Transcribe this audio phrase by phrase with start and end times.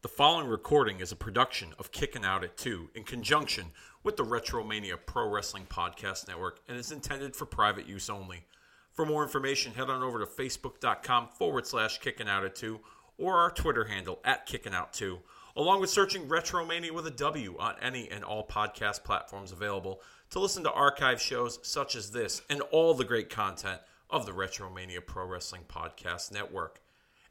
[0.00, 3.72] The following recording is a production of Kicking Out at 2 in conjunction
[4.04, 8.44] with the Retromania Pro Wrestling Podcast Network and is intended for private use only.
[8.92, 12.78] For more information, head on over to facebook.com forward slash kicking out at 2
[13.18, 15.18] or our Twitter handle at kicking out 2,
[15.56, 20.38] along with searching Retromania with a W on any and all podcast platforms available to
[20.38, 23.80] listen to archive shows such as this and all the great content
[24.10, 26.80] of the Retromania Pro Wrestling Podcast Network.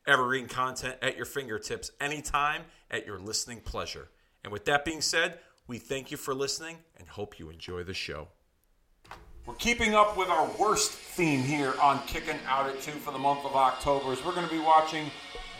[0.07, 4.07] Evergreen content at your fingertips anytime at your listening pleasure.
[4.43, 7.93] And with that being said, we thank you for listening and hope you enjoy the
[7.93, 8.29] show.
[9.45, 13.19] We're keeping up with our worst theme here on Kicking Out at 2 for the
[13.19, 15.09] month of October as we're going to be watching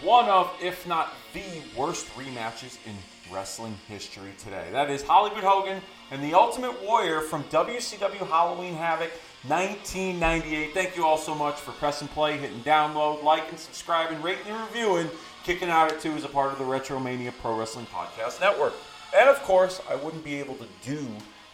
[0.02, 2.94] one of, if not the worst rematches in
[3.34, 4.68] wrestling history today.
[4.72, 9.12] That is Hollywood Hogan and the Ultimate Warrior from WCW Halloween Havoc
[9.48, 10.74] 1998.
[10.74, 15.10] Thank you all so much for pressing play, hitting download, liking, subscribing, rating, and reviewing.
[15.44, 18.74] Kicking Out at 2 is a part of the Retromania Pro Wrestling Podcast Network.
[19.18, 21.08] And of course, I wouldn't be able to do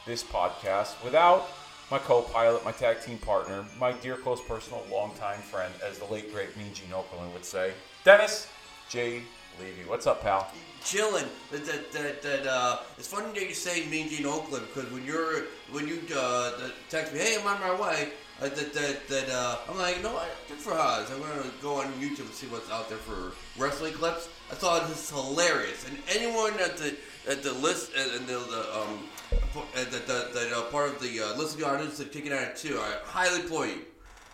[0.08, 1.48] this podcast without
[1.92, 6.34] my co-pilot, my tag team partner, my dear close personal longtime friend, as the late
[6.34, 7.73] great Mean Gene Okerlund would say,
[8.04, 8.48] Dennis
[8.89, 9.22] J.
[9.60, 9.88] Levy.
[9.88, 10.52] What's up, pal?
[10.84, 11.26] chilling.
[11.52, 15.06] That that that, that uh, it's funny that you say Mean Gene Okerlund because when
[15.06, 15.44] you're
[15.74, 16.52] when you uh,
[16.90, 18.10] text me, hey, I'm on my way.
[18.42, 20.30] Uh, that that that uh, I'm like, you know what?
[20.48, 21.12] Good for us.
[21.12, 24.28] I'm gonna go on YouTube and see what's out there for wrestling clips.
[24.52, 26.96] I thought this is hilarious, and anyone at the
[27.30, 29.00] at the list and the, the um
[29.76, 32.78] at the, the, the uh, part of the uh, listening audience that kicking out too,
[32.80, 33.82] I highly implore you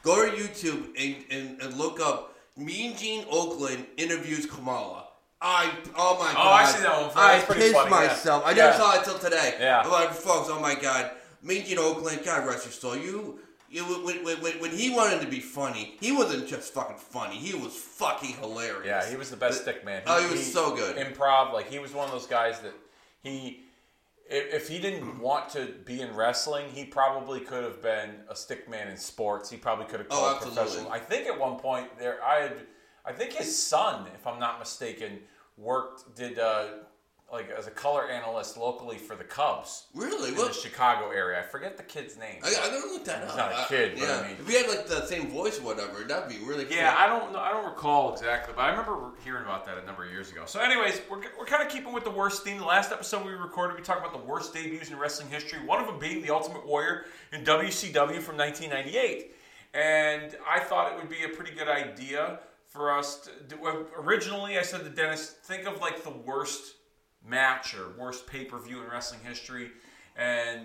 [0.03, 5.05] go to YouTube and, and, and look up Mean Gene Okerlund interviews Kamala.
[5.41, 6.35] I oh my god!
[6.37, 7.11] Oh, I see that one.
[7.15, 8.07] I That's pissed funny, yeah.
[8.07, 8.43] myself.
[8.45, 8.55] I Yeah.
[8.55, 9.55] never saw it till today.
[9.59, 9.81] Yeah.
[9.85, 12.95] I'm like, folks, oh my god, Mean Gene Okerlund, God rest your soul.
[12.97, 16.97] You, you when, when, when, when he wanted to be funny, he wasn't just fucking
[16.97, 17.35] funny.
[17.35, 18.85] He was fucking hilarious.
[18.85, 20.03] Yeah, he was the best stick man.
[20.05, 20.95] Oh, he was so good.
[20.97, 22.73] Improv, like he was one of those guys that
[23.21, 23.61] he,
[24.29, 28.35] if, if he didn't want to be in wrestling, he probably could have been a
[28.35, 29.49] stick man in sports.
[29.49, 30.61] He probably could have Oh, called absolutely.
[30.63, 30.91] professional.
[30.91, 32.53] I think at one point there, I had,
[33.05, 35.19] I think his son, if I'm not mistaken,
[35.57, 36.65] worked did uh,
[37.31, 40.29] like as a color analyst locally for the Cubs Really?
[40.29, 40.47] in What?
[40.47, 41.39] the Chicago area.
[41.39, 42.39] I forget the kid's name.
[42.43, 43.37] I, I gotta look that He's up.
[43.37, 44.27] not a kid, but I yeah.
[44.27, 46.75] mean- if he had like the same voice or whatever, that'd be really cool.
[46.77, 47.39] Yeah, I don't know.
[47.39, 50.43] I don't recall exactly, but I remember hearing about that a number of years ago.
[50.45, 52.57] So, anyways, we're, we're kind of keeping with the worst theme.
[52.57, 55.59] The last episode we recorded, we talked about the worst debuts in wrestling history.
[55.65, 59.35] One of them being the Ultimate Warrior in WCW from 1998,
[59.73, 63.85] and I thought it would be a pretty good idea for us to do.
[63.97, 66.75] Originally, I said to Dennis, think of like the worst
[67.29, 69.71] match or worst pay per view in wrestling history,
[70.17, 70.61] and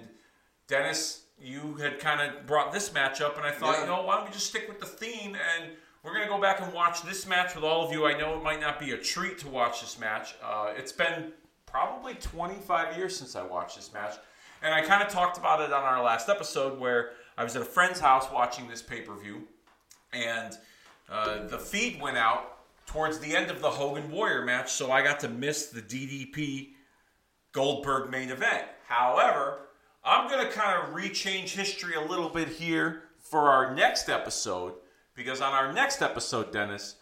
[0.66, 3.80] Dennis, you had kind of brought this match up, and I thought, Yeah.
[3.82, 6.40] you know, why don't we just stick with the theme and we're going to go
[6.40, 8.06] back and watch this match with all of you.
[8.06, 10.34] I know it might not be a treat to watch this match.
[10.42, 11.32] Uh, it's been
[11.66, 14.14] probably 25 years since I watched this match.
[14.62, 17.62] And I kind of talked about it on our last episode where I was at
[17.62, 19.48] a friend's house watching this pay per view,
[20.12, 20.56] and
[21.10, 22.53] uh, the feed went out
[22.86, 26.70] towards the end of the Hogan Warrior match, so I got to miss the DDP
[27.52, 28.64] Goldberg main event.
[28.86, 29.68] However,
[30.04, 34.74] I'm going to kind of rechange history a little bit here for our next episode
[35.14, 36.96] because on our next episode, Dennis,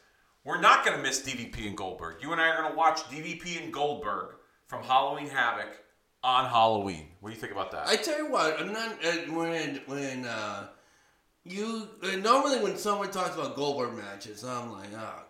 [0.45, 2.23] we're not going to miss DDP and Goldberg.
[2.23, 5.83] You and I are going to watch DDP and Goldberg from Halloween Havoc
[6.23, 7.09] on Halloween.
[7.21, 7.89] What do you think about that?
[7.89, 10.69] I tell you what, I'm not uh, when when uh,
[11.45, 15.25] you uh, normally when someone talks about Goldberg matches, I'm like, oh,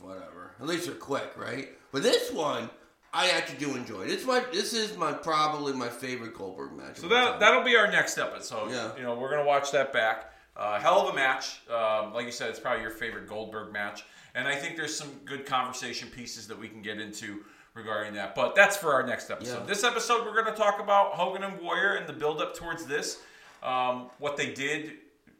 [0.00, 0.52] whatever.
[0.60, 1.68] At least they're quick, right?
[1.92, 2.70] But this one,
[3.12, 4.06] I actually do enjoy.
[4.06, 6.98] This my this is my probably my favorite Goldberg match.
[6.98, 8.70] So that that'll be our next episode.
[8.70, 8.96] Yeah.
[8.96, 10.32] You know, we're gonna watch that back.
[10.56, 11.60] Uh, hell of a match.
[11.70, 14.04] Um, like you said, it's probably your favorite Goldberg match,
[14.34, 18.34] and I think there's some good conversation pieces that we can get into regarding that.
[18.34, 19.60] But that's for our next episode.
[19.60, 19.66] Yeah.
[19.66, 23.20] This episode, we're gonna talk about Hogan and Warrior and the build up towards this,
[23.62, 24.92] um, what they did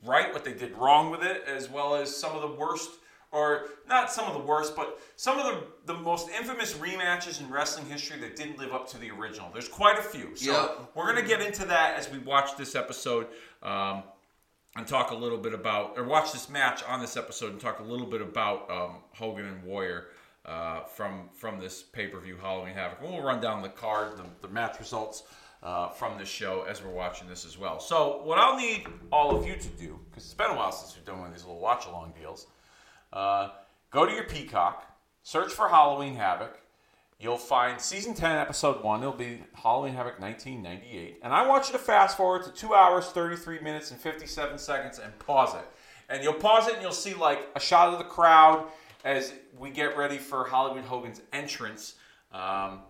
[0.05, 2.91] right, what they did wrong with it, as well as some of the worst.
[3.33, 7.51] Or not some of the worst, but some of the, the most infamous rematches in
[7.51, 9.51] wrestling history that didn't live up to the original.
[9.53, 10.35] There's quite a few.
[10.37, 10.85] So Yeah.
[10.95, 13.27] we're going to get into that as we watch this episode
[13.63, 14.05] um,
[14.77, 17.81] and talk a little bit about, or watch this match on this episode and talk
[17.81, 20.07] a little bit about um, Hogan and Warrior
[20.47, 23.01] uh, from from this pay per view Halloween Havoc.
[23.03, 25.25] And we'll run down the card, the, the match results
[25.63, 27.81] uh, from this show as we're watching this as well.
[27.81, 30.95] So, what I'll need all of you to do, because it's been a while since
[30.95, 32.47] we've done one of these little watch along deals,
[33.13, 33.51] uh,
[33.91, 34.85] go to your Peacock,
[35.23, 36.61] search for Halloween Havoc.
[37.19, 39.01] You'll find season 10, episode 1.
[39.01, 41.21] It'll be Halloween Havoc 1998.
[41.23, 44.99] And I want you to fast forward to 2 hours, 33 minutes, and 57 seconds
[44.99, 45.67] and pause it.
[46.11, 48.67] And you'll pause it and you'll see like a shot of the crowd
[49.05, 51.95] as we get ready for Hollywood Hogan's entrance.
[52.33, 52.81] Um,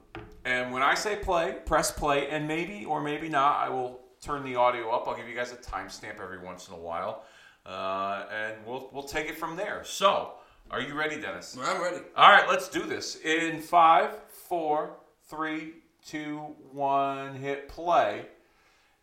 [0.44, 4.44] and when I say play, press play, and maybe or maybe not, I will turn
[4.44, 5.06] the audio up.
[5.06, 7.24] I'll give you guys a timestamp every once in a while,
[7.66, 9.82] uh, and we'll we'll take it from there.
[9.84, 10.32] So,
[10.70, 11.56] are you ready, Dennis?
[11.60, 11.98] I'm ready.
[12.16, 13.16] All right, let's do this.
[13.16, 14.96] In five, four,
[15.28, 15.74] three,
[16.04, 16.38] two,
[16.72, 18.26] one, hit play.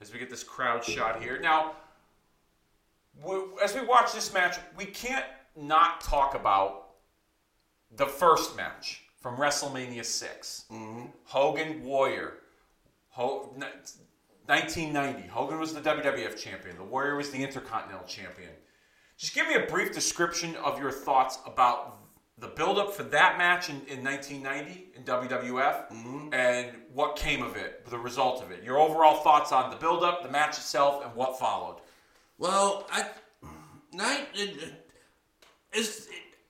[0.02, 1.40] As we get this crowd shot here.
[1.40, 1.74] Now,
[3.64, 5.26] as we watch this match, we can't
[5.56, 6.90] not talk about
[7.96, 10.66] the first match from WrestleMania 6.
[11.26, 12.34] Hogan Warrior.
[13.10, 13.56] Ho-
[14.46, 15.28] 1990.
[15.30, 16.76] Hogan was the WWF champion.
[16.78, 18.50] The Warrior was the Intercontinental champion.
[19.18, 22.00] Just give me a brief description of your thoughts about
[22.40, 26.34] the build-up for that match in, in 1990 in WWF mm-hmm.
[26.34, 28.64] and what came of it, the result of it.
[28.64, 31.80] Your overall thoughts on the build-up, the match itself, and what followed.
[32.38, 33.06] Well, I
[33.94, 34.74] night it,
[35.72, 36.08] it's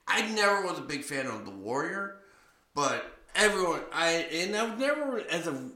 [0.07, 2.19] I never was a big fan of the Warrior,
[2.73, 5.69] but everyone I and I was never as a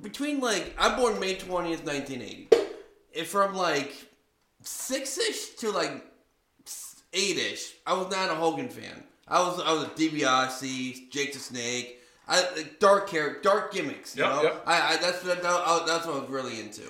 [0.00, 2.48] between like I'm born May twentieth, nineteen eighty.
[3.12, 3.92] If from like
[4.62, 6.04] six ish to like
[7.12, 9.04] eight ish, I was not a Hogan fan.
[9.28, 12.00] I was I was a DiBiase, Jake the Snake.
[12.28, 14.16] I like, dark hair, dark gimmicks.
[14.16, 14.62] You Yep, know, yep.
[14.66, 16.82] I, I that's that, that, that's what I was really into.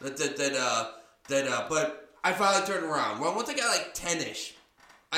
[0.00, 0.90] That that that uh
[1.28, 1.66] that uh.
[1.68, 3.20] But I finally turned around.
[3.20, 4.53] Well, once I got like ten ish,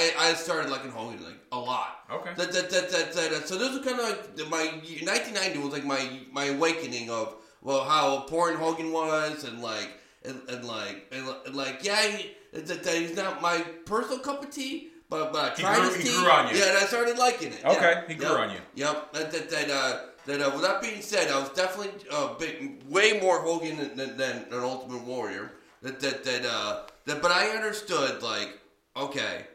[0.00, 1.92] I I started liking Hogan like a lot.
[2.16, 2.32] Okay.
[2.36, 5.72] That that that that, that uh, so this was kind of like my 1990 was
[5.76, 6.02] like my
[6.32, 9.90] my awakening of well how important Hogan was and like
[10.24, 14.42] and, and like and, and like yeah he, that, that he's not my personal cup
[14.44, 14.90] of tea.
[15.08, 16.56] But, but I He tried grew- his he grew on you.
[16.60, 17.64] Yeah, and I started liking it.
[17.64, 18.08] Okay, yeah.
[18.08, 18.38] he grew Yep.
[18.38, 18.60] on you.
[18.74, 19.12] Yep.
[19.12, 22.82] That that that uh, that uh, with that being said, I was definitely uh, big,
[22.88, 25.52] way more Hogan than, than, than an Ultimate Warrior.
[25.82, 28.58] That that that uh, that, but I understood like
[28.96, 29.46] okay.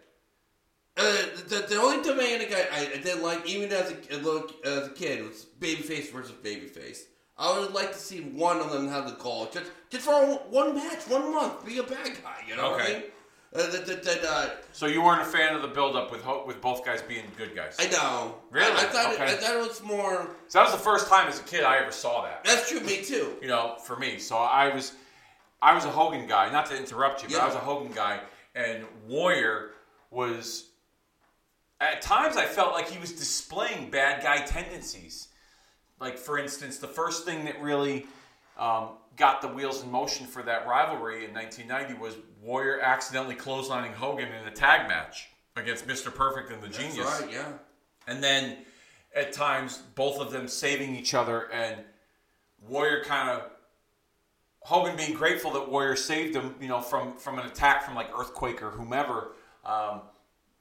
[1.02, 4.92] Uh, the, the only dynamic I, I didn't like, even as a, little as a
[4.92, 7.00] kid, was babyface versus babyface.
[7.38, 10.14] I would like to see one of them have the call, just just for
[10.50, 12.44] one match, one month, be a bad guy.
[12.48, 13.04] You know what I mean?
[13.54, 16.44] Uh, that, that, that, uh, So you weren't a fan of the build-up with Ho-
[16.48, 17.76] with both guys being good guys.
[17.80, 18.36] I know.
[18.50, 18.72] Really?
[18.72, 19.24] I, I thought Okay.
[19.26, 20.30] it, I thought it was more.
[20.48, 22.44] so that was the first time as a kid I ever saw that.
[22.46, 22.80] That's true.
[22.82, 23.34] Me too.
[23.42, 24.20] you know, for me.
[24.20, 24.94] So I was,
[25.62, 26.50] I was a Hogan guy.
[26.52, 28.20] Not to interrupt you, but I was a Hogan guy,
[28.56, 29.72] and Warrior
[30.12, 30.68] was.
[31.82, 35.30] At times, I felt like he was displaying bad guy tendencies.
[36.00, 38.06] Like, for instance, the first thing that really
[38.58, 43.94] um, got the wheels in motion for that rivalry in 1990 was Warrior accidentally clotheslining
[43.94, 46.14] Hogan in a tag match against Mr.
[46.14, 47.22] Perfect and the Genius.
[47.22, 47.32] Right.
[47.32, 47.52] Yeah.
[48.08, 48.58] And then
[49.16, 51.78] at times, both of them saving each other and
[52.68, 53.50] Warrior kind of
[54.62, 58.10] Hogan being grateful that Warrior saved him, you know, from from an attack from like
[58.16, 59.34] Earthquake or whomever.
[59.66, 60.02] Um,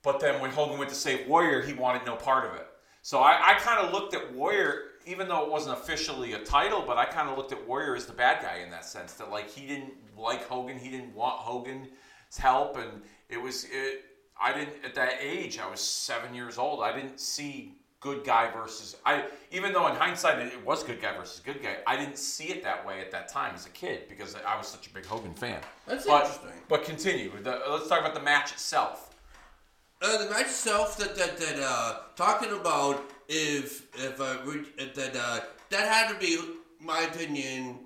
[0.03, 2.67] but then when Hogan went to save Warrior, he wanted no part of it.
[3.03, 6.83] So I, I kind of looked at Warrior, even though it wasn't officially a title,
[6.87, 9.15] but I kind of looked at Warrior as the bad guy in that sense.
[9.15, 11.89] That like he didn't like Hogan, he didn't want Hogan's
[12.39, 14.05] help, and it was it.
[14.41, 15.59] I didn't at that age.
[15.59, 16.83] I was seven years old.
[16.83, 19.25] I didn't see good guy versus I.
[19.51, 22.63] Even though in hindsight it, was good guy versus good guy, I didn't see it
[22.63, 25.35] that way at that time as a kid because I was such a big Hogan
[25.35, 25.61] fan.
[25.87, 26.51] That's but, interesting.
[26.69, 27.31] But continue.
[27.43, 29.10] The, let's talk about the match itself.
[30.03, 34.63] Uh, the match itself that that that uh, talking about if if uh, we,
[34.95, 36.39] that uh, that had to be
[36.81, 37.81] my opinion.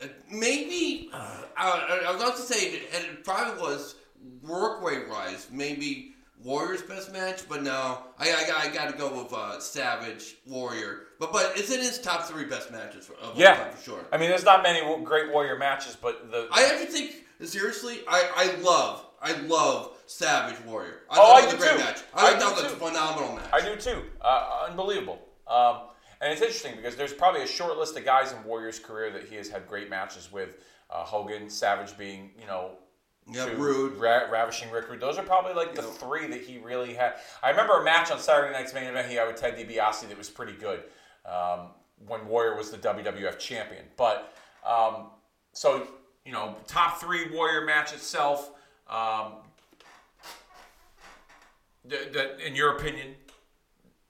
[0.00, 3.96] Uh, maybe uh, I, I was about to say it, and it probably was
[4.42, 5.48] work rate wise.
[5.50, 6.12] Maybe
[6.44, 10.36] Warrior's best match, but no, I I, got- I got to go with uh, Savage
[10.46, 11.00] Warrior.
[11.18, 13.82] But but it's in his top three best matches for, of all Yeah, time for
[13.82, 14.06] sure.
[14.12, 17.16] I mean, there's not many great Warrior matches, but the I actually think
[17.50, 21.00] seriously, I, I love I love Savage Warrior.
[21.10, 21.78] I Oh, I it was a great too.
[21.78, 21.98] match.
[22.14, 23.50] I I, thought that was a phenomenal match.
[23.52, 24.02] I do too.
[24.20, 25.18] Uh, unbelievable.
[25.46, 25.80] Um,
[26.20, 29.24] and it's interesting because there's probably a short list of guys in Warrior's career that
[29.24, 30.50] he has had great matches with.
[30.90, 32.70] Uh, Hogan, Savage being, you know,
[33.30, 33.96] Yeah, Rude.
[33.98, 35.00] Ra- Ravishing Rick Rude.
[35.00, 37.16] Those are probably like the three that he really had.
[37.42, 40.16] I remember a match on Saturday Night's Main Event he had with Ted DiBiase that
[40.16, 40.84] was pretty good
[41.26, 41.68] um,
[42.06, 43.84] when Warrior was the WWF champion.
[43.98, 44.32] But
[44.66, 45.08] um,
[45.52, 45.86] so
[46.24, 48.50] you know, top three Warrior match itself.
[48.88, 49.32] Um,
[51.88, 53.14] th- that, in your opinion,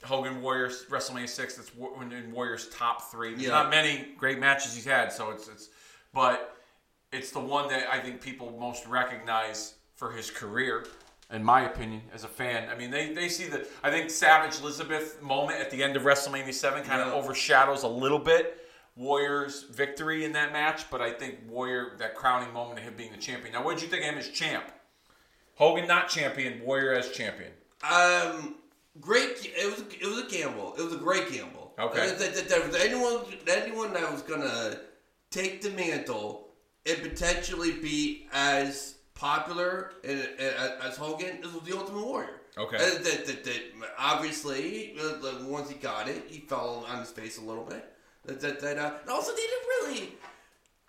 [0.05, 1.57] Hogan Warriors WrestleMania six.
[1.57, 1.71] That's
[2.13, 3.31] in Warriors top three.
[3.31, 3.51] There's Yeah.
[3.51, 5.69] not many great matches he's had, so it's it's,
[6.15, 6.57] but
[7.13, 10.87] it's the one that I think people most recognize for his career.
[11.31, 14.61] In my opinion, as a fan, I mean, they, they see the I think Savage
[14.61, 18.65] Elizabeth moment at the end of WrestleMania seven kind of overshadows a little bit
[18.97, 23.13] Warrior's victory in that match, but I think Warrior that crowning moment of him being
[23.13, 23.53] the champion.
[23.53, 24.65] Now, what did you think of him as champ?
[25.59, 27.50] Hogan not champion, Warrior as champion.
[27.83, 28.55] Um,
[29.00, 29.45] great.
[29.45, 30.75] It was it was a gamble.
[30.79, 31.75] It was a great gamble.
[31.77, 32.07] Okay.
[32.07, 34.79] That, that, that, that anyone anyone that was gonna
[35.31, 36.50] take the mantle
[36.87, 42.41] and potentially be as popular and, and, as Hogan this was the Ultimate Warrior.
[42.57, 42.77] Okay.
[42.77, 43.62] And that, that, that
[43.99, 47.85] obviously uh, once he got it, he fell on his face a little bit.
[48.27, 50.12] That that, that uh, and also they didn't really.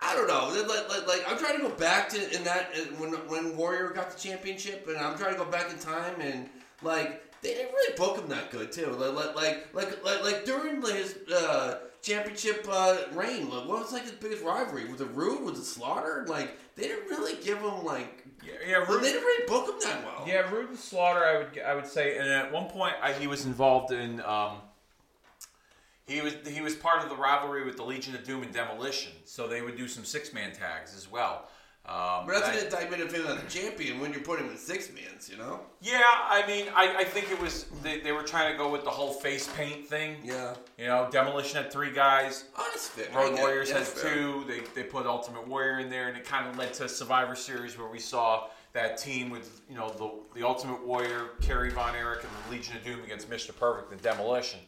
[0.02, 0.48] I don't know.
[0.66, 4.10] Like, like, like I'm trying to go back to in that when when Warrior got
[4.10, 6.48] the championship, and I'm trying to go back in time and
[6.82, 8.86] like they didn't really book him that good too.
[8.86, 14.02] Like like like like like, during his uh, championship uh, reign, like, what was like
[14.02, 14.86] his biggest rivalry?
[14.90, 15.42] Was it Rude?
[15.42, 16.24] Was it Slaughter?
[16.28, 19.80] Like they didn't really give him like Yeah, yeah, Rude, they didn't really book him
[19.82, 20.24] that well.
[20.26, 21.24] yeah, Rude and Slaughter.
[21.24, 24.20] I would I would say, and at one point I, he was involved in.
[24.22, 24.62] Um,
[26.10, 29.12] he was he was part of the rivalry with the Legion of Doom and Demolition,
[29.24, 31.48] so they would do some six man tags as well.
[31.86, 34.56] Um, But that's an indictment of him as a champion when you put him in
[34.58, 35.60] six mans, you know?
[35.80, 38.84] Yeah, I mean, I, I think it was they, they were trying to go with
[38.84, 40.16] the whole face paint thing.
[40.22, 40.54] Yeah.
[40.76, 42.44] You know, Demolition had three guys.
[42.56, 43.06] Oh, that's fair.
[43.16, 43.38] Road.
[43.38, 44.12] Warriors Yeah, has fair.
[44.14, 44.44] two.
[44.46, 47.78] They, they put Ultimate Warrior in there, and it kind of led to Survivor Series
[47.78, 52.22] where we saw that team with you know the the Ultimate Warrior, Kerry Von Erich,
[52.22, 53.56] and the Legion of Doom against Mr.
[53.56, 54.60] Perfect and Demolition.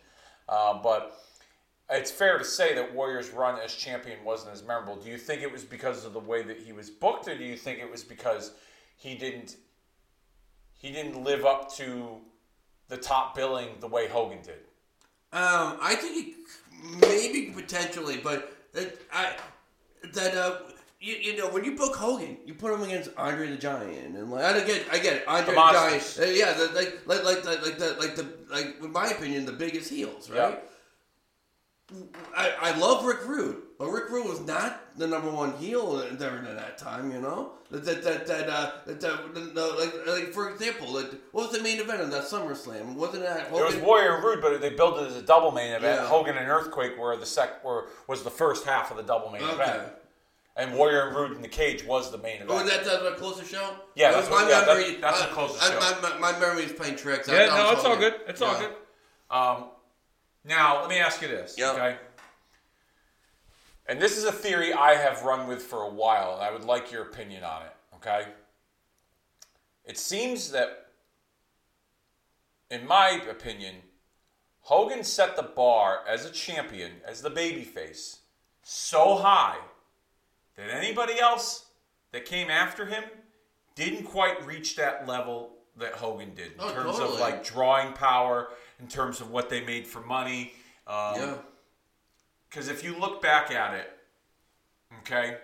[0.49, 1.18] Uh, but
[1.92, 4.96] it's fair to say that Warrior's run as champion wasn't as memorable.
[4.96, 7.44] Do you think it was because of the way that he was booked, or do
[7.44, 8.52] you think it was because
[8.96, 9.56] he didn't
[10.72, 12.16] he didn't live up to
[12.88, 14.61] the top billing the way Hogan did?
[15.32, 16.34] Um, I think it,
[17.00, 19.37] maybe potentially, but it, I
[20.14, 20.58] that uh,
[21.00, 24.30] you, you know when you book Hogan, you put him against Andre the Giant, and
[24.30, 27.25] like I get I get it, Andre The the, Giant, uh, yeah, the, like like
[27.25, 30.62] like the, like the like the like in my opinion the biggest heels, right?
[32.37, 36.44] I, I love Rick Rude, but Rick Rude was not the number one heel during
[36.44, 37.52] that time, you know.
[37.70, 41.56] That that that, that uh that, that, no, like like for example, like, what was
[41.56, 42.94] the main event of that SummerSlam?
[42.94, 45.72] Wasn't that It was Warrior and Rude, but they built it as a double main
[45.72, 46.00] event.
[46.02, 46.06] Yeah.
[46.06, 49.42] Hogan and Earthquake were the sec were was the first half of the double main
[49.42, 49.52] Okay.
[49.54, 49.88] event,
[50.56, 52.50] and Warrior and Rude in the cage was the main event.
[52.50, 53.75] Oh, that that's a closer show.
[53.94, 55.80] Yeah, that's what- yeah, that- that's I- a closer I- show.
[56.02, 57.26] My, my, my memory is playing tricks.
[57.28, 58.14] Yeah, thought no, it's all good.
[58.28, 58.70] It's all good.
[59.30, 59.64] Um,
[60.44, 61.70] now let me ask you this, Yeah.
[61.72, 61.99] okay?
[63.87, 66.64] And this is a theory I have run with for a while, and I would
[66.64, 68.28] like your opinion on it, okay?
[69.84, 70.87] It seems that,
[72.70, 73.76] in my opinion,
[74.61, 78.18] Hogan set the bar as a champion, as the babyface,
[78.62, 79.58] so high
[80.56, 81.66] that anybody else
[82.12, 83.02] that came after him
[83.75, 88.50] didn't quite reach that level that Hogan did in Oh, terms of like drawing power,
[88.82, 90.52] in terms of what they made for money.
[90.86, 91.34] Um, Yeah.
[92.50, 93.90] because if you look back at it,
[95.00, 95.38] okay,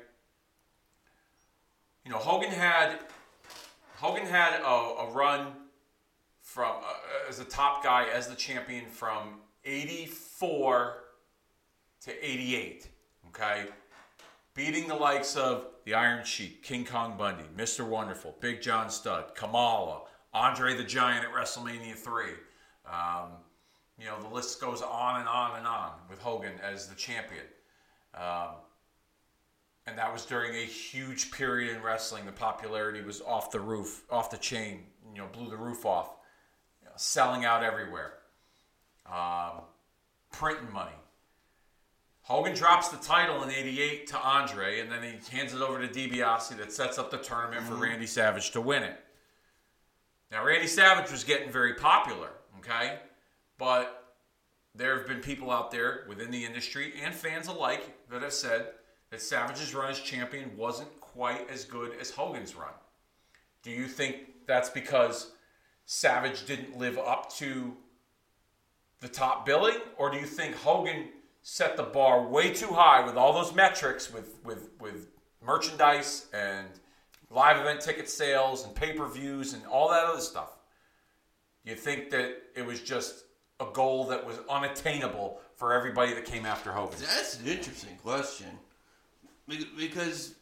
[2.04, 2.98] you know Hogan had
[3.96, 5.52] Hogan had a, a run
[6.42, 11.04] from uh, as a top guy as the champion from '84
[12.02, 12.88] to '88.
[13.28, 13.66] Okay,
[14.54, 17.86] beating the likes of the Iron Sheik, King Kong Bundy, Mr.
[17.86, 20.02] Wonderful, Big John Studd, Kamala,
[20.34, 22.32] Andre the Giant at WrestleMania three.
[22.92, 23.30] Um,
[23.98, 27.44] you know, the list goes on and on and on with Hogan as the champion.
[28.14, 28.56] Um,
[29.86, 32.26] and that was during a huge period in wrestling.
[32.26, 36.10] The popularity was off the roof, off the chain, you know, blew the roof off,
[36.82, 38.12] you know, selling out everywhere,
[39.10, 39.62] um,
[40.30, 40.92] printing money.
[42.22, 45.88] Hogan drops the title in 88 to Andre, and then he hands it over to
[45.88, 49.00] DiBiase that sets up the tournament for Randy Savage to win it.
[50.30, 52.28] Now, Randy Savage was getting very popular,
[52.58, 52.98] okay?
[53.58, 54.14] But
[54.74, 58.68] there have been people out there within the industry and fans alike that have said
[59.10, 62.72] that Savage's run as champion wasn't quite as good as Hogan's run.
[63.62, 65.32] Do you think that's because
[65.84, 67.76] Savage didn't live up to
[69.00, 71.08] the top billing, or do you think Hogan
[71.42, 75.08] set the bar way too high with all those metrics, with with with
[75.44, 76.68] merchandise and
[77.30, 80.57] live event ticket sales and pay per views and all that other stuff?
[81.64, 83.24] You think that it was just
[83.60, 86.98] a goal that was unattainable for everybody that came after Hogan?
[87.00, 88.46] That's an interesting question.
[89.76, 90.34] Because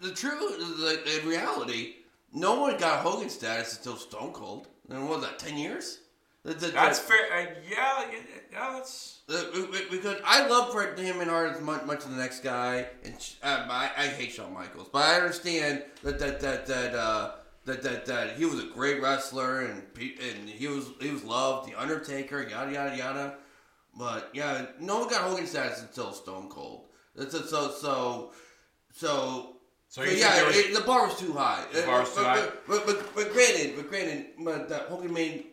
[0.00, 1.96] the truth, like, in reality,
[2.32, 4.68] no one got Hogan status until Stone Cold.
[4.88, 5.98] And what was that, 10 years?
[6.44, 7.32] That- that- That's that- fair.
[7.32, 8.04] Uh, yeah,
[8.52, 9.16] yeah, that's.
[9.26, 13.66] Because I love Bret Hitman Hart as much, much as the next guy, and um,
[13.70, 17.32] I, I hate Shawn Michaels, but I understand that that that that uh,
[17.68, 21.70] that, that that he was a great wrestler and and he was he was loved.
[21.70, 23.34] The Undertaker, yada yada yada.
[23.96, 26.86] But yeah, no one got Hogan status until Stone Cold.
[27.14, 28.32] That's so so so.
[28.92, 29.54] so
[29.88, 31.64] So yeah, was- it, the bar was too high.
[31.72, 32.48] The bar was too but, high?
[32.68, 35.46] But, but, but, granted, but granted, but that Hogan made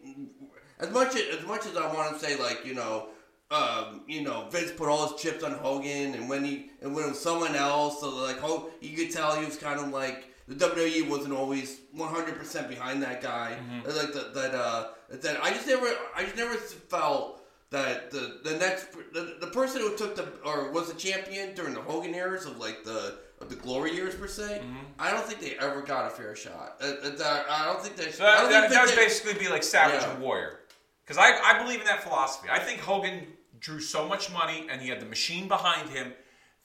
[0.80, 3.08] as much as, as much as I want to say like you know,
[3.52, 7.06] um, you know, Vince put all his chips on Hogan, and when he and when
[7.06, 10.28] it was someone else, so like Hogan, you could tell he was kind of like
[10.48, 13.58] the WWE wasn't always 100 percent behind that guy.
[13.86, 18.58] Like that that uh that I just never I just never felt that the the
[18.58, 22.46] next the, the person who took the or was the champion during the Hogan eras
[22.46, 24.62] of like the of the glory years per se,
[24.98, 26.78] I don't think they ever got a fair shot.
[26.82, 28.12] Uh, uh, I don't think they.
[28.12, 30.12] So I that, that, that would basically be like Savage Yeah.
[30.14, 30.60] and Warrior.
[31.04, 32.48] Because I, I believe in that philosophy.
[32.50, 33.28] I think Hogan
[33.60, 36.14] drew so much money and he had the machine behind him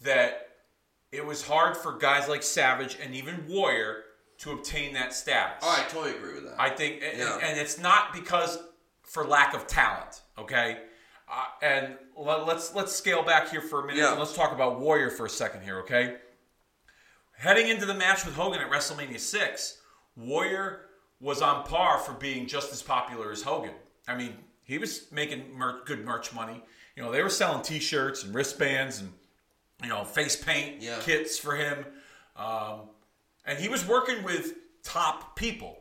[0.03, 0.50] that
[1.31, 4.03] was hard for guys like Savage and even Warrior
[4.39, 5.59] to obtain that status.
[5.63, 6.57] Oh, I totally agree with that.
[6.61, 7.39] I think, and, Yeah.
[7.41, 8.59] and it's not because
[9.05, 10.79] for lack of talent, okay?
[11.31, 14.01] Uh, and let, let's let's scale back here for a minute.
[14.01, 14.11] Yeah.
[14.11, 16.17] And let's talk about Warrior for a second here, okay?
[17.39, 19.81] Heading into the match with Hogan at WrestleMania six,
[20.17, 20.87] Warrior
[21.21, 23.75] was on par for being just as popular as Hogan.
[24.09, 24.35] I mean,
[24.65, 26.63] he was making mer- good merch money.
[26.97, 29.13] You know, they were selling T-shirts and wristbands and
[29.83, 30.99] you know face paint Yeah.
[31.01, 31.85] kits for him,
[32.37, 32.83] um,
[33.45, 35.79] and he was working with top people.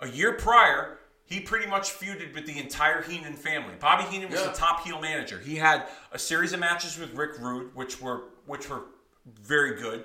[0.00, 3.74] A year prior, he pretty much feuded with the entire Heenan family.
[3.78, 4.48] Bobby Heenan was Yeah.
[4.48, 5.38] the top heel manager.
[5.38, 8.82] He had a series of matches with Rick Rude, which were which were
[9.26, 10.04] very good.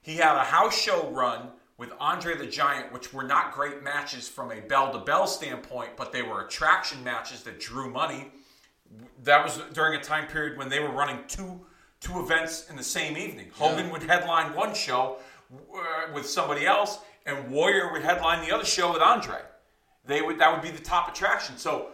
[0.00, 4.28] He had a house show run with Andre the Giant, which were not great matches
[4.28, 8.32] from a bell to bell standpoint, but they were attraction matches that drew money.
[9.24, 11.65] That was during a time period when they were running two
[12.00, 13.50] two events in the same evening.
[13.52, 15.18] Hogan would headline one show
[15.52, 19.38] uh, with somebody else, and Warrior would headline the other show with Andre.
[20.04, 21.56] They would that would be the top attraction.
[21.56, 21.88] So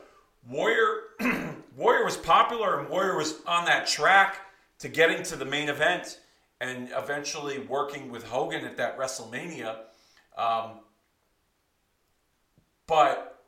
[0.49, 1.03] Warrior
[1.77, 4.37] Warrior was popular, and Warrior was on that track
[4.81, 6.19] to getting to the main event
[6.61, 9.77] and eventually working with Hogan at that WrestleMania.
[10.37, 10.81] Um,
[12.87, 13.43] but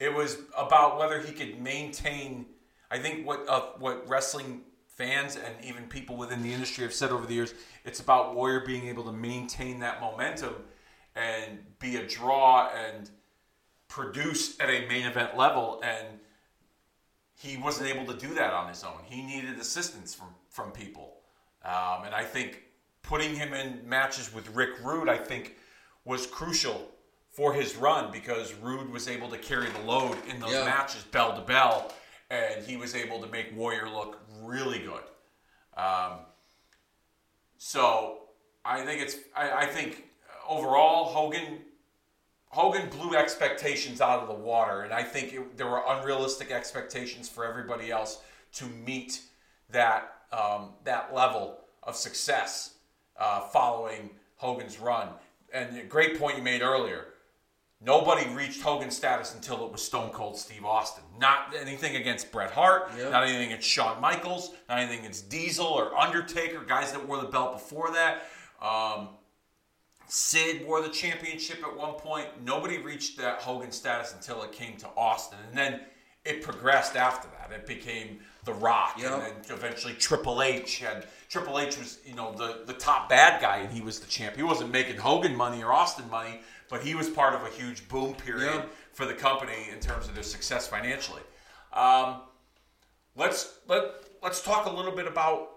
[0.00, 2.46] it was about whether he could maintain.
[2.90, 4.62] I think what uh, what wrestling
[4.94, 8.60] fans and even people within the industry have said over the years, it's about Warrior
[8.60, 10.54] being able to maintain that momentum
[11.16, 13.10] and be a draw and
[13.88, 16.06] produce at a main event level and
[17.36, 18.98] he wasn't able to do that on his own.
[19.04, 21.16] He needed assistance from from people,
[21.64, 22.62] um, and I think
[23.02, 25.56] putting him in matches with Rick Rude, I think,
[26.04, 26.92] was crucial
[27.30, 30.64] for his run because Rude was able to carry the load in those Yeah.
[30.64, 31.92] matches bell to bell,
[32.34, 35.02] and he was able to make Warrior look really good.
[35.76, 36.18] Um,
[37.58, 38.18] so
[38.64, 40.04] I think it's I, I think
[40.48, 41.58] overall Hogan
[42.48, 47.28] Hogan blew expectations out of the water, and I think it, there were unrealistic expectations
[47.28, 48.20] for everybody else
[48.54, 49.22] to meet
[49.70, 52.74] that um, that level of success
[53.18, 55.08] uh, following Hogan's run.
[55.52, 57.06] And a great point you made earlier.
[57.84, 61.04] Nobody reached Hogan status until it was Stone Cold Steve Austin.
[61.18, 63.10] Not anything against Bret Hart, Yep.
[63.12, 67.28] not anything against Shawn Michaels, not anything against Diesel or Undertaker, guys that wore the
[67.28, 68.22] belt before that.
[68.62, 69.10] Um,
[70.06, 72.28] Sid wore the championship at one point.
[72.42, 75.80] Nobody reached that Hogan status until it came to Austin, and then
[76.24, 77.52] it progressed after that.
[77.54, 79.12] It became The Rock, Yep.
[79.12, 80.82] and then eventually Triple H.
[80.82, 84.06] And Triple H was, you know, the the top bad guy, and he was the
[84.06, 84.36] champ.
[84.36, 87.88] He wasn't making Hogan money or Austin money, but he was part of a huge
[87.88, 88.70] boom period Yep.
[88.92, 91.22] for the company in terms of their success financially.
[91.72, 92.22] Um,
[93.16, 93.84] let's let
[94.22, 95.50] let's talk a little bit about.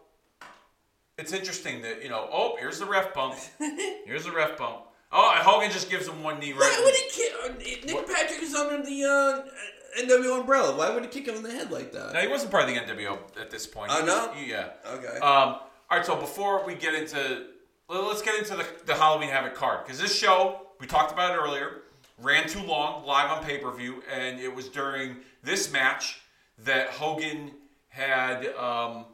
[1.18, 2.28] It's interesting that you know.
[2.32, 3.36] Oh, here's the ref bump.
[4.06, 4.84] Here's the ref bump.
[5.12, 6.60] Oh, and Hogan just gives him one knee right.
[6.60, 7.34] Why would he kick?
[7.44, 10.76] uh, Nick Patrick is under the uh, NWO umbrella.
[10.76, 12.14] Why would he kick him in the head like that?
[12.14, 13.92] Now he wasn't part of the NWO at this point.
[13.94, 14.34] Oh, was- no?
[14.40, 14.70] Yeah.
[14.94, 15.16] Okay.
[15.18, 16.06] Um, all right.
[16.06, 17.46] So before we get into,
[17.90, 21.38] let's get into the, the Halloween Havoc card because this show we talked about it
[21.38, 21.82] earlier
[22.22, 26.22] ran too long live on pay per view, and it was during this match
[26.60, 27.52] that Hogan
[27.90, 28.48] had.
[28.56, 29.06] Um,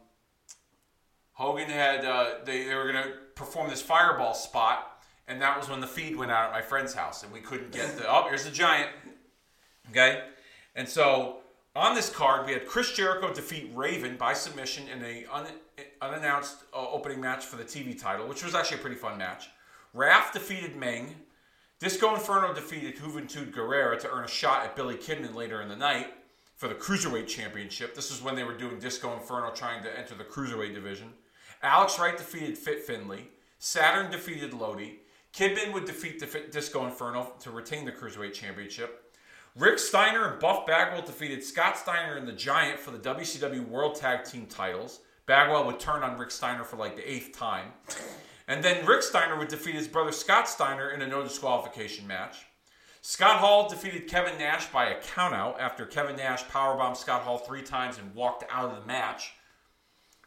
[1.33, 5.69] Hogan had uh, they, they were going to perform this fireball spot, and that was
[5.69, 8.07] when the feed went out at my friend's house, and we couldn't get the.
[8.07, 8.89] Oh, here's the giant.
[9.89, 10.23] Okay,
[10.75, 11.37] and so
[11.75, 15.45] on this card we had Chris Jericho defeat Raven by submission in a un,
[16.01, 19.49] unannounced uh, opening match for the TV title, which was actually a pretty fun match.
[19.93, 21.15] Wrath defeated Meng.
[21.83, 25.75] Disco Inferno defeated Juventud Guerrera to earn a shot at Billy Kidman later in the
[25.75, 26.13] night
[26.55, 27.93] for the Cruiserweight Championship.
[27.93, 31.09] This is when they were doing Disco Inferno trying to enter the Cruiserweight division.
[31.61, 33.27] Alex Wright defeated Fit Finlay.
[33.59, 34.99] Saturn defeated Lodi.
[35.33, 39.13] Kidman would defeat the Disco Inferno to retain the Cruiserweight Championship.
[39.57, 43.95] Rick Steiner and Buff Bagwell defeated Scott Steiner and the Giant for the WCW World
[43.95, 45.01] Tag Team titles.
[45.25, 47.73] Bagwell would turn on Rick Steiner for like the eighth time.
[48.47, 52.45] And then Rick Steiner would defeat his brother Scott Steiner in a no disqualification match.
[53.01, 57.61] Scott Hall defeated Kevin Nash by a countout after Kevin Nash powerbombed Scott Hall three
[57.61, 59.33] times and walked out of the match.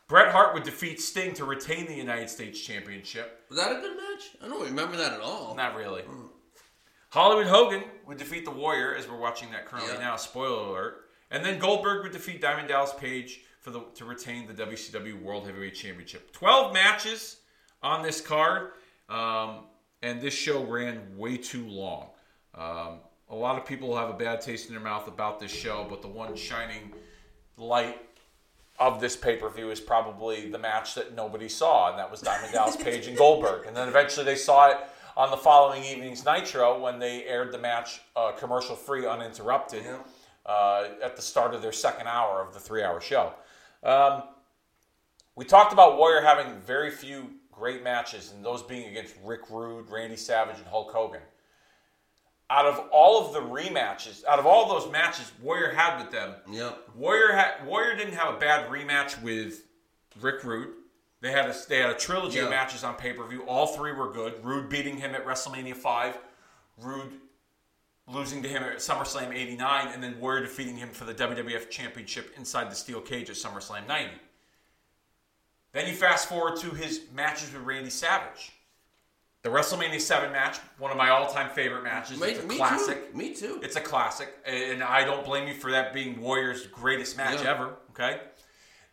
[0.08, 3.44] Bret Hart would defeat Sting to retain the United States Championship.
[3.48, 4.30] Was that a good match?
[4.42, 5.54] I don't remember that at all.
[5.56, 6.02] Not really.
[6.02, 6.26] Hmm.
[7.10, 10.00] Hollywood Hogan would defeat the Warrior, as we're watching that currently Yeah.
[10.00, 10.16] now.
[10.16, 11.10] Spoiler alert.
[11.30, 15.46] And then Goldberg would defeat Diamond Dallas Page for the to retain the WCW World
[15.46, 16.32] Heavyweight Championship.
[16.32, 17.38] Twelve matches
[17.82, 18.72] on this card,
[19.08, 19.60] um,
[20.02, 22.08] and this show ran way too long.
[22.54, 25.86] Um, a lot of people have a bad taste in their mouth about this show,
[25.88, 26.92] but the one shining
[27.56, 27.98] light
[28.78, 32.20] of this pay per view is probably the match that nobody saw, and that was
[32.20, 33.66] Diamond Dallas Page and Goldberg.
[33.66, 34.78] And then eventually they saw it
[35.16, 39.98] on the following evening's Nitro when they aired the match uh, commercial free, uninterrupted, Yeah.
[40.44, 43.32] uh, at the start of their second hour of the three hour show.
[43.82, 44.24] Um,
[45.34, 49.88] we talked about Warrior having very few great matches, and those being against Rick Rude,
[49.90, 51.22] Randy Savage, and Hulk Hogan.
[52.48, 56.34] Out of all of the rematches, out of all those matches Warrior had with them,
[56.50, 56.90] Yep.
[56.94, 59.64] Warrior had Warrior didn't have a bad rematch with
[60.20, 60.68] Rick Rude.
[61.22, 63.42] They had a they had a trilogy of matches on pay per view.
[63.48, 64.44] All three were good.
[64.44, 66.16] Rude beating him at WrestleMania five,
[66.78, 67.14] Rude
[68.06, 71.68] losing to him at SummerSlam eighty nine, and then Warrior defeating him for the WWF
[71.68, 74.14] Championship inside the steel cage at SummerSlam ninety.
[75.76, 78.50] Then you fast forward to his matches with Randy Savage.
[79.42, 82.18] The WrestleMania 7 match, one of my all time favorite matches.
[82.18, 83.12] Me, it's a me classic.
[83.12, 83.18] too.
[83.18, 83.60] Me too.
[83.62, 87.50] It's a classic, and I don't blame you for that being Warriors' greatest match Yeah.
[87.50, 87.74] ever.
[87.90, 88.22] Okay.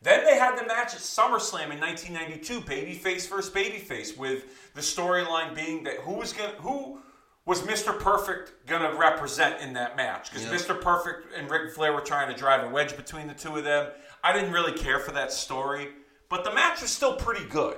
[0.01, 5.55] Then they had the match at SummerSlam in 1992, babyface versus babyface, with the storyline
[5.55, 7.01] being that who was going who
[7.45, 7.97] was Mr.
[7.97, 10.31] Perfect going to represent in that match?
[10.31, 10.51] Because Yeah.
[10.51, 10.79] Mr.
[10.81, 13.89] Perfect and Ric Flair were trying to drive a wedge between the two of them.
[14.21, 15.89] I didn't really care for that story,
[16.33, 17.77] but the match was still pretty good.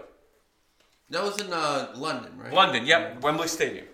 [1.09, 2.53] that was in uh, London, right?
[2.53, 3.85] London, yep, Wembley Stadium.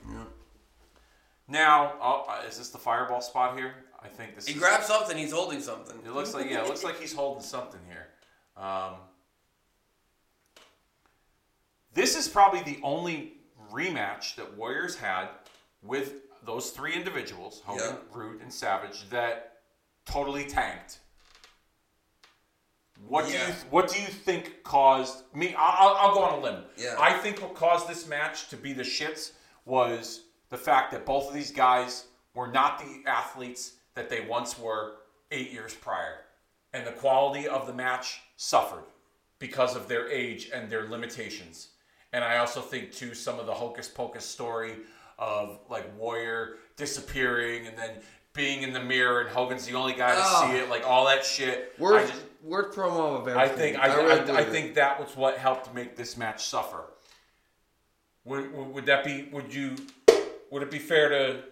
[1.47, 3.74] Now, oh, uh, is this the fireball spot here?
[4.04, 4.45] I think this.
[4.45, 5.17] He is, grabbed something.
[5.17, 5.97] He's holding something.
[6.06, 8.10] It looks like yeah, it looks like he's holding something here.
[8.56, 8.97] Um,
[11.95, 13.34] this is probably the only
[13.71, 15.30] rematch that Warriors had
[15.82, 16.13] with
[16.45, 17.95] those three individuals, Hogan, Yeah.
[18.13, 19.62] Rude, and Savage, that
[20.06, 21.00] totally tanked.
[23.07, 25.53] What do you What do you think caused me?
[25.57, 26.63] I'll, I'll- I'll go on a limb.
[26.77, 26.95] Yeah.
[26.99, 29.31] I think what caused this match to be the shits
[29.65, 34.57] was the fact that both of these guys were not the athletes that they once
[34.57, 34.93] were
[35.31, 36.19] eight years prior,
[36.73, 38.83] and the quality of the match suffered
[39.39, 41.69] because of their age and their limitations.
[42.13, 44.75] And I also think too some of the hocus pocus story
[45.17, 47.91] of like Warrior disappearing and then
[48.33, 50.47] being in the mirror and Hogan's the only guy to Oh.
[50.49, 51.73] see it, like all that shit.
[51.77, 55.15] I Worst, just, worst promo of I think I, really I, I think that was
[55.15, 56.84] what helped make this match suffer.
[58.25, 59.30] Would, would, would that be?
[59.32, 59.75] Would you?
[60.51, 61.43] Would it be fair to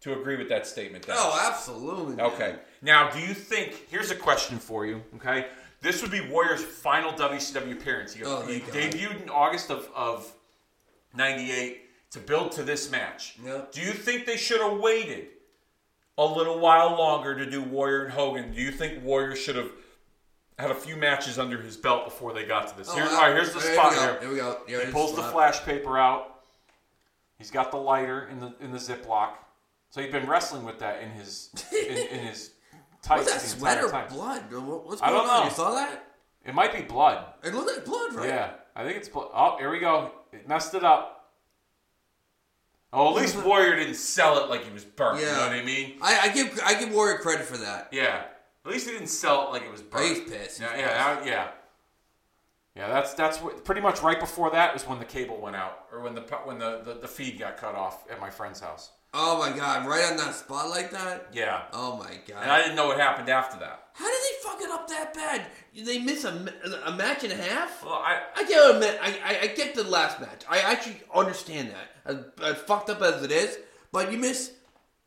[0.00, 1.06] to agree with that statement?
[1.06, 1.20] Dennis?
[1.24, 2.16] Oh, absolutely.
[2.16, 2.26] man.
[2.26, 2.56] Okay.
[2.82, 3.86] Now, do you think?
[3.90, 5.02] Here's a question for you.
[5.16, 5.46] Okay,
[5.82, 8.12] this would be Warrior's final WCW appearance.
[8.14, 8.70] He, Oh, he God.
[8.70, 10.32] debuted in August of of
[11.14, 13.36] '98 to build to this match.
[13.44, 13.62] Yeah.
[13.70, 15.28] Do you think they should have waited
[16.18, 18.52] a little while longer to do Warrior and Hogan?
[18.52, 19.70] Do you think Warrior should have
[20.60, 22.88] had a few matches under his belt before they got to this?
[22.90, 24.18] Oh, Here, all right, here's the spot here.
[24.20, 24.58] Here we go.
[24.66, 25.32] Here He pulls the spot.
[25.32, 26.40] flash paper out.
[27.38, 29.30] He's got the lighter in the in the Ziploc.
[29.90, 32.50] So he's been wrestling with that in his in, in his
[33.02, 34.08] tights What's that the sweat or time.
[34.08, 34.52] blood?
[34.52, 35.38] What- What's I going don't on?
[35.40, 35.44] know.
[35.46, 36.04] You saw that?
[36.44, 37.24] It might be blood.
[37.42, 38.28] It looked like blood, right?
[38.28, 39.28] Yeah, I think it's blood.
[39.34, 40.12] Oh, here we go.
[40.32, 41.30] It messed it up.
[42.92, 45.20] Oh, at least Warrior didn't sell it like he was burnt.
[45.20, 45.94] You know what I mean?
[46.02, 47.88] I, I give I give Warrior credit for that.
[47.92, 48.22] Yeah.
[48.64, 50.06] At least he didn't sell it like it was burnt.
[50.06, 50.60] He's pissed.
[50.60, 51.48] Yeah, yeah, I- yeah.
[52.76, 55.86] Yeah, that's that's what, pretty much right before that was when the cable went out,
[55.92, 58.92] or when the when the, the, the feed got cut off at my friend's house.
[59.12, 59.86] Oh my god!
[59.88, 61.26] Right on that spot like that.
[61.32, 62.42] Yeah, Oh my god!
[62.42, 63.88] and I didn't know what happened after that.
[63.94, 65.46] How did they fuck it up that bad?
[65.76, 67.84] They miss a, ma- a match and a half.
[67.84, 68.60] Well, I I get
[69.02, 70.44] I, I, I get the last match.
[70.48, 71.88] I actually understand that,
[72.40, 73.58] as, as fucked up as it is.
[73.90, 74.52] But you miss,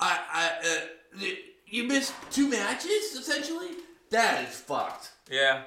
[0.02, 1.40] I, I, uh, the-
[1.74, 3.70] you missed two matches essentially.
[4.10, 5.12] That is fucked.
[5.30, 5.64] yeah.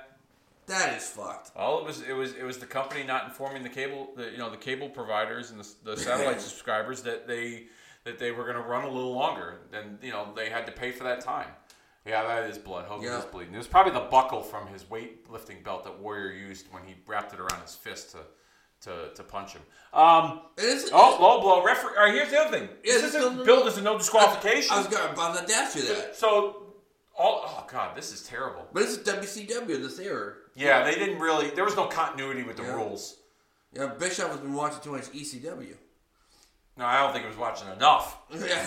[0.66, 1.52] That is fucked.
[1.56, 4.38] Well, it was it was it was the company not informing the cable, the, you
[4.38, 7.66] know, the cable providers and the, the satellite subscribers that they
[8.02, 9.60] that they were going to run a little longer.
[9.70, 11.46] Then you know they had to pay for that time.
[12.04, 12.86] Yeah, that is blood.
[12.86, 13.18] Hogan Yeah.
[13.18, 13.54] is bleeding.
[13.54, 17.32] It was probably the buckle from his weightlifting belt that Warrior used when he wrapped
[17.32, 18.18] it around his fist to
[18.82, 19.62] to, to punch him.
[19.92, 20.40] Um,
[20.92, 21.64] oh, low blow.
[21.64, 21.96] Referee.
[21.96, 22.68] All right, here's the other thing.
[22.84, 24.72] This isn't is- billed as a no disqualification.
[24.74, 26.16] I was gonna, about to ask you that.
[26.16, 26.62] so,
[27.16, 28.66] all, oh god, this is terrible.
[28.72, 30.34] But this is WCW this era.
[30.54, 31.50] Yeah, they didn't really.
[31.50, 32.74] There was no continuity with the Yeah.
[32.74, 33.16] rules.
[33.72, 35.74] Yeah, Bischoff has been watching too much ECW.
[36.78, 38.18] No, I don't think he was watching enough.
[38.34, 38.66] Yeah,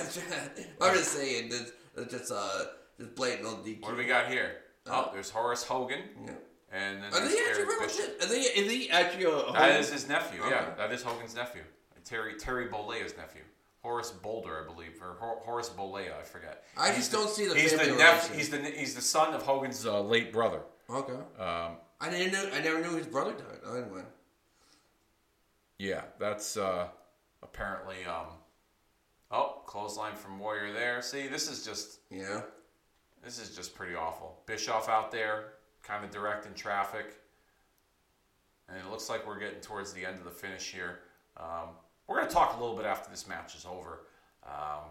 [0.82, 1.50] I'm just saying,
[1.96, 2.66] that's just uh,
[3.00, 3.82] just blatant on DQ.
[3.84, 4.58] What do we got here?
[4.88, 6.32] Oh, there's Horace Hogan, Yeah.
[6.72, 8.22] And then Are they actually Bischoff.
[8.22, 8.42] Are they?
[8.42, 9.30] Is he actually a?
[9.30, 9.76] That Hogan?
[9.78, 10.42] is his nephew.
[10.42, 10.50] Okay.
[10.52, 11.62] Yeah, that is Hogan's nephew.
[12.06, 13.42] Terry Terry Bollea's nephew.
[13.82, 16.66] Horace Boulder, I believe, or Hor- Horace Bollea, I forget.
[16.78, 19.34] I He's just don't see the He's the family nep- He's the he's the son
[19.34, 20.62] of Hogan's uh, late brother.
[20.90, 21.14] Okay.
[21.40, 22.50] Um, I didn't know.
[22.54, 23.60] I never knew his brother died.
[23.66, 24.02] Oh, Anyway.
[25.78, 26.88] yeah, that's uh,
[27.42, 28.06] apparently.
[28.06, 28.28] Um,
[29.32, 31.02] oh, clothesline from Warrior there.
[31.02, 32.42] See, this is just Yeah.
[33.24, 34.42] this is just pretty awful.
[34.46, 35.54] Bischoff out there,
[35.90, 37.16] kind of directing traffic,
[38.68, 41.00] and it looks like we're getting towards the end of the finish here.
[41.38, 41.70] Um,
[42.08, 44.02] we're going to talk a little bit after this match is over.
[44.46, 44.90] Um,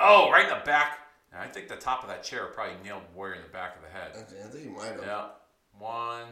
[0.00, 0.98] oh, right in the back.
[1.32, 3.82] And I think the top of that chair probably nailed Warrior in the back of
[3.82, 4.10] the head.
[4.16, 5.02] Okay, I think he might have.
[5.04, 5.24] Yeah.
[5.78, 6.24] One,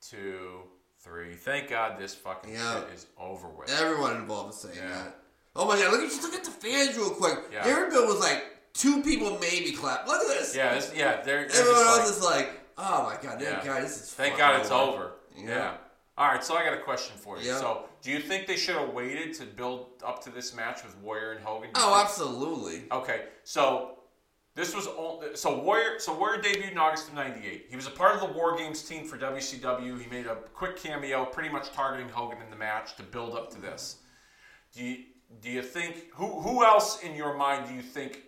[0.00, 0.60] two,
[1.00, 1.34] three.
[1.34, 2.80] Thank God this fucking Yeah.
[2.80, 3.70] shit is over with.
[3.80, 4.88] Everyone involved is saying Yeah.
[4.88, 5.16] that.
[5.56, 5.92] Oh my god!
[5.92, 7.38] Look at just look at the fans real quick.
[7.52, 7.66] Yeah.
[7.66, 10.06] Aaron Bill was like two people maybe clap.
[10.06, 10.54] Look at this.
[10.54, 11.22] Yeah, this, yeah.
[11.22, 13.64] They're, they're Everyone just else like, is like, oh my god, Yeah.
[13.64, 14.12] God, this is.
[14.12, 15.12] Thank God it's over.
[15.36, 15.46] Yeah.
[15.48, 15.74] Yeah.
[16.16, 17.48] All right, so I got a question for you.
[17.48, 17.58] Yeah.
[17.58, 20.96] So, do you think they should have waited to build up to this match with
[20.98, 21.70] Warrior and Hogan?
[21.74, 22.82] Oh, think- absolutely.
[22.92, 23.98] Okay, so
[24.54, 25.98] this was all, so Warrior.
[25.98, 27.66] So Warrior debuted in August of '98.
[27.68, 30.00] He was a part of the War Games team for WCW.
[30.00, 33.50] He made a quick cameo, pretty much targeting Hogan in the match to build up
[33.50, 33.96] to this.
[34.72, 34.98] Do you
[35.40, 38.22] do you think who who else in your mind do you think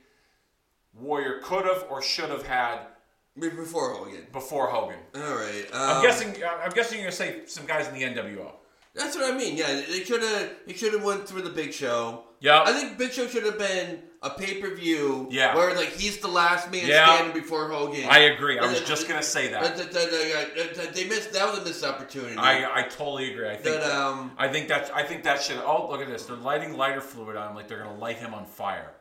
[1.01, 2.81] Warrior could have or should have had
[3.39, 4.27] Before Hogan.
[4.33, 4.99] before Hogan?
[5.15, 5.67] All right.
[5.73, 6.35] I'm um, guessing.
[6.63, 8.53] I'm guessing you're gonna say some guys in the NWO.
[8.95, 9.57] That's what I mean.
[9.59, 10.51] Yeah, they should have.
[10.67, 12.25] They should have went through the Big Show.
[12.41, 12.63] Yeah.
[12.63, 15.29] I think Big Show should have been a pay per view.
[15.31, 15.55] Yeah.
[15.55, 17.15] Where like he's the last man Yeah.
[17.15, 18.05] standing before Hogan.
[18.09, 18.59] I agree.
[18.59, 19.77] I was the- just gonna say that.
[19.77, 21.35] the- the- the- the- They missed.
[21.35, 22.37] That was a missed opportunity.
[22.39, 23.49] I, I totally agree.
[23.51, 25.59] I think That, um, I think that I think that should.
[25.59, 26.25] Oh, look at this!
[26.25, 28.93] They're lighting lighter fluid on him like they're gonna light him on fire.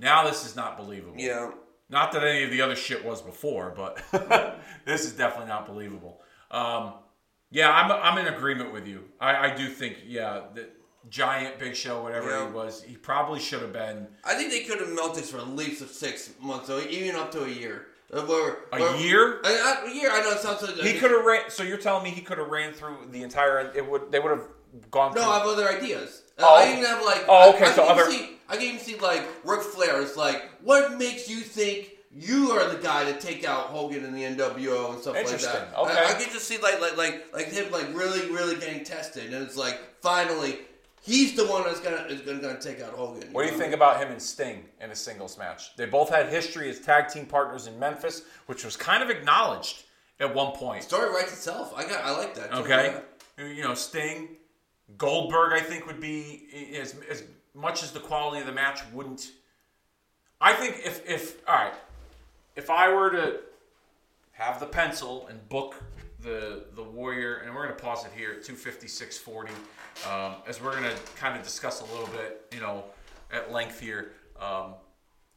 [0.00, 1.14] Now this is not believable.
[1.18, 1.50] yeah.
[1.92, 4.00] Not that any of the other shit was before, but
[4.86, 6.20] this is definitely not believable.
[6.52, 6.92] Um,
[7.50, 9.06] yeah, I'm, I'm in agreement with you.
[9.20, 10.68] I, I do think, yeah, the
[11.08, 12.46] giant Big Show, whatever Yeah.
[12.46, 15.48] he was, he probably should have been I think they could have melted for at
[15.48, 17.86] least six months, or even up to a year.
[18.12, 19.40] Uh, Where, a year.
[19.42, 20.10] A, a year.
[20.12, 20.60] I know it sounds.
[20.60, 21.48] So, He could have ran.
[21.48, 23.70] So you're telling me he could have ran through the entire?
[23.74, 24.10] It would.
[24.10, 24.46] They would have
[24.90, 25.14] gone.
[25.14, 26.22] No, through, I have other ideas.
[26.38, 27.24] Oh, I even have like.
[27.28, 30.02] Oh, okay, I, so other- See, I can even see like Ric Flair.
[30.02, 34.12] It's like, what makes you think you are the guy to take out Hogan in
[34.12, 35.72] the NWO and stuff like that?
[35.78, 35.92] okay.
[35.92, 39.32] I, I get to see like like like like him like really really getting tested,
[39.32, 40.58] and it's like finally
[41.02, 43.32] he's the one that's gonna is gonna, gonna take out Hogan.
[43.32, 45.76] What do you think about him and Sting in a singles match?
[45.76, 49.84] They both had history as tag team partners in Memphis, which was kind of acknowledged
[50.18, 50.82] at one point.
[50.82, 51.72] Story writes itself.
[51.76, 52.52] I got I like that.
[52.52, 53.00] too, Okay,
[53.38, 54.28] you know Sting,
[54.98, 55.52] Goldberg.
[55.52, 59.32] I think would be as as much as the quality of the match wouldn't.
[60.40, 61.74] I think if if all right,
[62.56, 63.40] if I were to
[64.32, 65.82] have the pencil and book
[66.20, 69.52] the the Warrior, and we're going to pause it here at two fifty six forty,
[70.10, 72.84] um, as we're going to kind of discuss a little bit, you know,
[73.32, 74.12] at length here.
[74.40, 74.74] Um,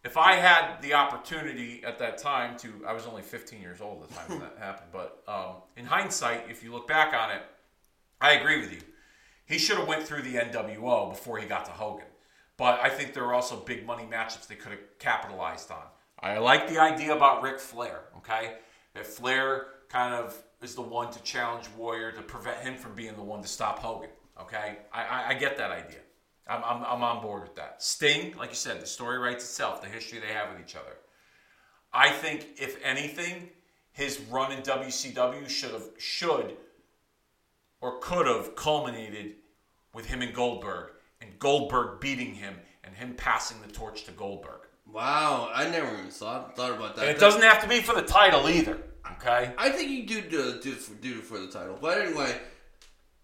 [0.03, 4.03] if I had the opportunity at that time to, I was only 15 years old
[4.03, 7.31] at the time when that happened, but um, in hindsight, if you look back on
[7.31, 7.41] it,
[8.19, 8.81] I agree with you.
[9.45, 12.05] He should have went through the NWO before he got to Hogan.
[12.57, 15.83] But I think there are also big money matchups they could have capitalized on.
[16.19, 18.55] I like the idea about Ric Flair, okay?
[18.93, 23.15] That Flair kind of is the one to challenge Warrior to prevent him from being
[23.15, 24.77] the one to stop Hogan, okay?
[24.93, 25.99] I, I, I get that idea.
[26.47, 27.81] I'm, I'm, I'm on board with that.
[27.81, 30.97] Sting, like you said, the story writes itself, the history they have with each other.
[31.93, 33.49] I think, if anything,
[33.91, 36.57] his run in WCW should have should
[37.83, 39.35] or could have culminated
[39.93, 44.61] with him and Goldberg, and Goldberg beating him, and him passing the torch to Goldberg.
[44.89, 47.07] Wow, I never even thought thought about that.
[47.07, 48.79] And it doesn't have to be for the title either.
[49.13, 49.51] Okay.
[49.57, 52.39] I think you do do do do for the title, but anyway,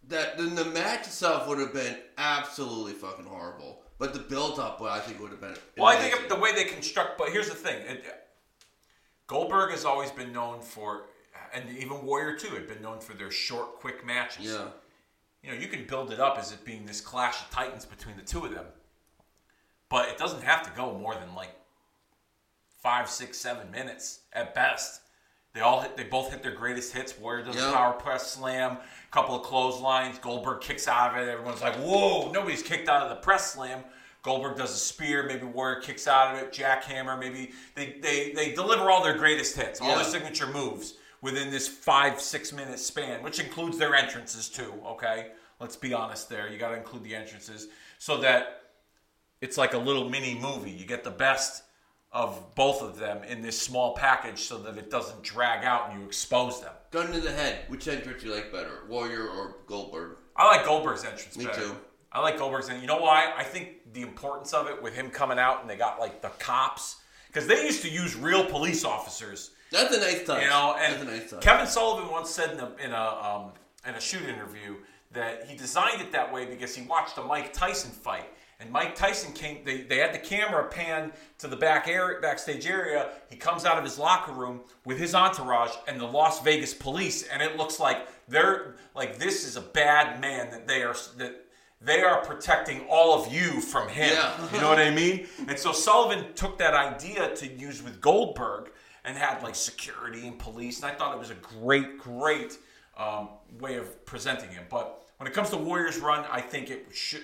[0.09, 3.81] that then the match itself would have been absolutely fucking horrible.
[3.97, 5.55] But the build up, I think, would have been.
[5.77, 8.03] Well, I think the way they construct, but here's the thing: it,
[9.27, 11.05] Goldberg has always been known for,
[11.53, 14.45] and even Warrior too, had been known for their short, quick matches.
[14.45, 14.67] yeah,
[15.43, 18.15] you know, you can build it up as it being this clash of titans between
[18.17, 18.65] the two of them.
[19.89, 21.55] But it doesn't have to go more than like
[22.81, 25.01] five, six, seven minutes at best.
[25.53, 27.17] They all hit, they both hit their greatest hits.
[27.17, 27.71] Warrior does Yeah.
[27.71, 30.19] a power press slam, a couple of clotheslines.
[30.19, 31.29] Goldberg kicks out of it.
[31.31, 33.83] Everyone's like, "Whoa!" Nobody's kicked out of the press slam.
[34.21, 35.23] Goldberg does a spear.
[35.23, 36.51] Maybe Warrior kicks out of it.
[36.53, 37.17] Jackhammer.
[37.17, 39.95] Maybe they they, they deliver all their greatest hits, all Yeah.
[39.95, 44.73] their signature moves within this five six minute span, which includes their entrances too.
[44.85, 45.27] Okay,
[45.59, 46.49] Let's be honest there.
[46.49, 48.63] You got to include the entrances so that
[49.41, 50.71] it's like a little mini movie.
[50.71, 51.63] You get the best
[52.11, 55.99] of both of them in this small package so that it doesn't drag out and
[55.99, 56.73] you expose them.
[56.91, 57.65] Gun to the head.
[57.67, 60.17] Which entrance you like better, Warrior or Goldberg?
[60.35, 61.59] I like Goldberg's entrance Me better.
[61.59, 61.75] too.
[62.11, 63.33] I like Goldberg's, and you know why?
[63.37, 66.29] I think the importance of it with him coming out and they got like the
[66.39, 66.95] cops
[67.27, 70.41] because they used to use real police officers, That's a nice touch.
[70.43, 70.75] you know.
[70.79, 71.41] And That's a nice touch.
[71.41, 73.03] Kevin Sullivan once said in a in a
[73.43, 73.51] um,
[73.87, 74.75] in a shoot interview
[75.11, 78.29] that he designed it that way because he watched a Mike Tyson fight.
[78.61, 79.63] And Mike Tyson came.
[79.63, 83.09] They, they had the camera pan to the back area, backstage area.
[83.29, 87.23] He comes out of his locker room with his entourage and the Las Vegas police,
[87.27, 91.45] and it looks like they're like this is a bad man that they are that
[91.81, 94.11] they are protecting all of you from him.
[94.13, 94.53] Yeah.
[94.53, 95.27] You know what I mean?
[95.47, 98.71] And so Sullivan took that idea to use with Goldberg
[99.05, 102.57] and had like security and police, and I thought it was a great, great
[102.97, 104.65] um, way of presenting him.
[104.69, 107.23] But when it comes to Warriors run, I think it should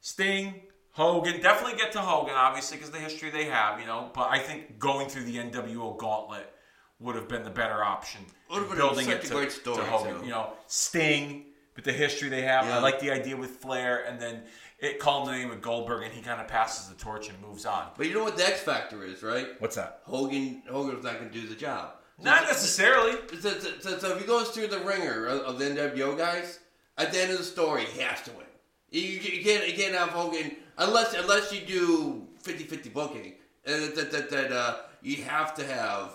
[0.00, 4.10] Sting, Hogan, definitely get to Hogan, obviously, because the history they have, you know.
[4.14, 6.52] But I think going through the NWO gauntlet
[6.98, 8.22] would have been the better option.
[8.50, 10.24] Would have been building it a to, great story, to Hogan.
[10.24, 11.44] You know, Sting,
[11.76, 12.66] with the history they have.
[12.66, 12.78] Yeah.
[12.78, 14.42] I like the idea with Flair, and then
[14.80, 17.88] it culminating with Goldberg, and he kind of passes the torch and moves on.
[17.96, 19.48] But you know what the X factor is, right?
[19.58, 20.00] What's that?
[20.04, 21.90] Hogan Hogan's not going to do the job.
[22.22, 23.12] Not necessarily.
[23.40, 26.58] So, so, so, so if he goes through the ringer of, of the NWO guys,
[26.98, 28.44] at the end of the story, he has to win.
[28.90, 33.34] You, you, you can't you can't have Hogan unless unless you do 50-50 booking.
[33.66, 36.12] And that, that, that, that uh, you have to have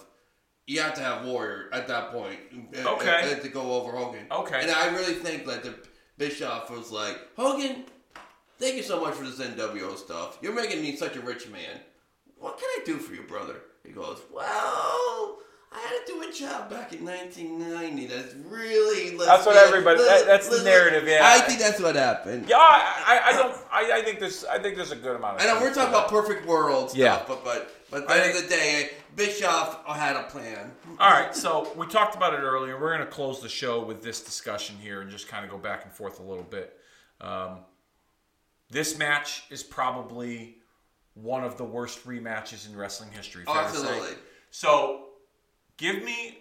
[0.68, 2.40] you have to have Warrior at that point.
[2.84, 3.32] uh, Okay.
[3.34, 4.26] uh, to go over Hogan.
[4.32, 4.62] Okay.
[4.62, 5.76] And I really think that the
[6.18, 7.86] Bischoff was like Hogan.
[8.58, 10.38] Thank you so much for this NWO stuff.
[10.42, 11.80] You're making me such a rich man.
[12.38, 13.56] What can I do for you, brother?
[13.86, 14.46] He goes, Well,
[15.72, 18.08] I had to do a job back in 1990.
[18.08, 19.18] That's really.
[19.18, 21.20] let's That's what everybody- that- that's the narrative, yeah.
[21.24, 22.48] I think that's what happened.
[22.48, 23.58] Yeah, I, I, I don't.
[23.72, 24.46] I, I think there's.
[24.46, 25.42] I think there's a good amount of.
[25.42, 27.24] I know we're talking about perfect world stuff, Yeah.
[27.28, 30.72] but but but at the end of the day, Bischoff had a plan.
[31.00, 32.80] All right, so we talked about it earlier.
[32.80, 35.58] We're going to close the show with this discussion here and just kind of go
[35.58, 36.78] back and forth a little bit.
[37.22, 37.60] Um,
[38.70, 40.58] this match is probably
[41.14, 43.46] one of the worst rematches in wrestling history.
[43.46, 43.78] Fair to say.
[43.88, 44.16] Absolutely.
[44.52, 45.06] So,
[45.78, 46.40] give me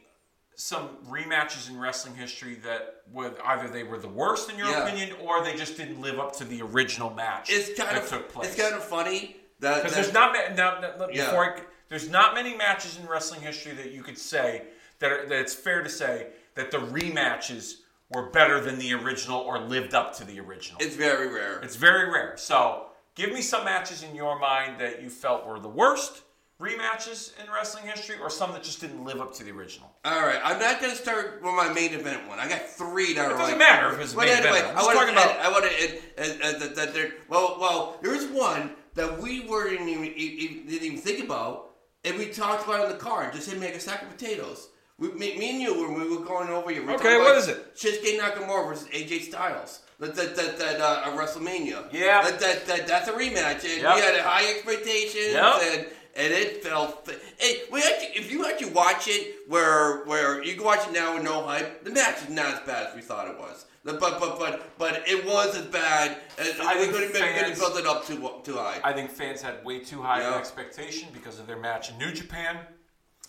[0.56, 4.86] some rematches in wrestling history that would either they were the worst in your Yeah.
[4.86, 8.08] opinion, or they just didn't live up to the original match It's kind that of
[8.08, 8.48] took place.
[8.52, 11.26] it's kind of funny that Because there's not now, now, Yeah.
[11.26, 14.68] before I, there's not many matches in wrestling history that you could say
[15.00, 17.78] that, are, that it's fair to say that the rematches
[18.14, 20.80] were better than the original or lived up to the original.
[20.80, 21.60] it's very rare.
[21.60, 22.34] It's very rare.
[22.36, 26.22] So give me some matches in your mind that you felt were the worst
[26.60, 29.90] rematches in wrestling history, or some that just didn't live up to the original.
[30.04, 32.38] All right, I'm not gonna start with my main event one.
[32.38, 34.68] I got three that are doesn't like, matter if it's main anyway, event.
[34.78, 35.20] I'm I talking to.
[35.20, 35.96] about- I want to.
[36.16, 37.10] Uh, that that there.
[37.28, 41.72] Well, well, there's one that we weren't even, even didn't even think about,
[42.04, 43.30] and we talked about it in the car.
[43.32, 44.68] Just him make a sack of potatoes.
[44.98, 46.86] We, me, me and you when we were going over here.
[46.86, 48.02] We Okay, what is what about is it?
[48.04, 49.80] Shinsuke Nakamura versus AJ Styles.
[49.98, 51.92] That that that, that uh, at WrestleMania.
[51.92, 52.22] Yeah.
[52.22, 53.94] That, that, that that's a rematch, and Yep.
[53.96, 55.54] we had high expectations, Yep.
[55.62, 57.08] and and it felt.
[57.38, 61.14] Hey, we actually, if you actually watch it, where where you can watch it now
[61.14, 63.66] with no hype, the match is not as bad as we thought it was.
[63.84, 67.78] But but but but it was as bad as I we think could have built
[67.78, 68.80] it up too too high.
[68.84, 72.12] I think fans had way too high an expectation because of their match in New
[72.12, 72.58] Japan.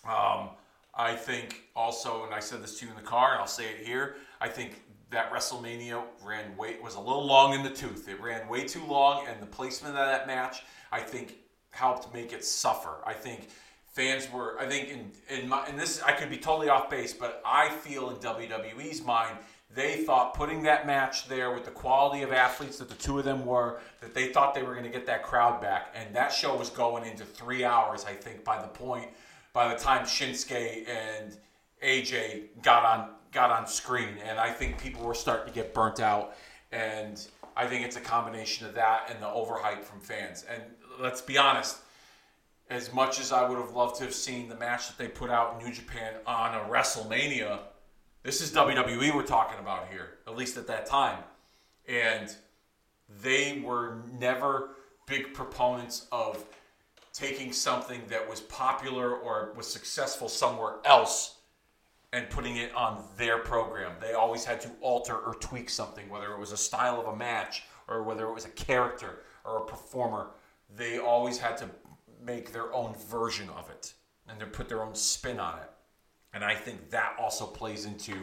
[0.07, 0.49] Um,
[0.95, 3.65] I think also, and I said this to you in the car, and I'll say
[3.65, 4.15] it here.
[4.39, 4.81] I think
[5.11, 8.07] that WrestleMania ran way was a little long in the tooth.
[8.07, 11.35] It ran way too long, and the placement of that match, I think,
[11.71, 13.01] helped make it suffer.
[13.05, 13.49] I think
[13.91, 14.57] fans were.
[14.59, 17.69] I think in in my and this I could be totally off base, but I
[17.69, 19.37] feel in WWE's mind.
[19.73, 23.25] They thought putting that match there with the quality of athletes that the two of
[23.25, 25.93] them were, that they thought they were going to get that crowd back.
[25.93, 29.09] And that show was going into three hours, I think, by the point,
[29.55, 31.37] by the time Shinsuke and
[31.81, 34.15] AJ got on got on screen.
[34.27, 36.35] And I think people were starting to get burnt out.
[36.71, 40.45] And I think it's a combination of that and the overhype from fans.
[40.51, 40.61] And
[40.99, 41.77] let's be honest,
[42.69, 45.29] as much as I would have loved to have seen the match that they put
[45.29, 47.59] out in New Japan on a WrestleMania,
[48.23, 51.19] this is WWE we're talking about here, at least at that time.
[51.87, 52.33] And
[53.21, 54.71] they were never
[55.07, 56.43] big proponents of
[57.15, 61.37] taking something that was popular or was successful somewhere else
[62.11, 63.93] and putting it on their program.
[64.01, 67.15] They always had to alter or tweak something, whether it was a style of a
[67.15, 70.27] match or whether it was a character or a performer.
[70.75, 71.69] They always had to
[72.21, 73.93] make their own version of it
[74.27, 75.69] and they put their own spin on it.
[76.33, 78.13] And I think that also plays into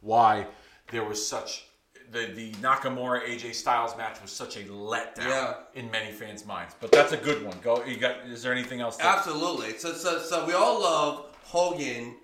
[0.00, 0.46] why
[0.90, 1.64] there was such
[2.12, 5.54] the the Nakamura AJ Styles match was such a letdown Yeah.
[5.74, 6.74] in many fans' minds.
[6.80, 7.56] But that's a good one.
[7.62, 7.82] Go.
[7.84, 8.18] You got?
[8.26, 8.96] Is there anything else?
[8.98, 9.76] that- Absolutely.
[9.78, 12.16] So, so, so we all love Hogan,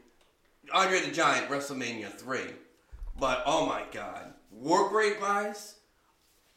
[0.73, 2.53] Andre the Giant, WrestleMania three,
[3.19, 5.77] but oh my God, work rate wise,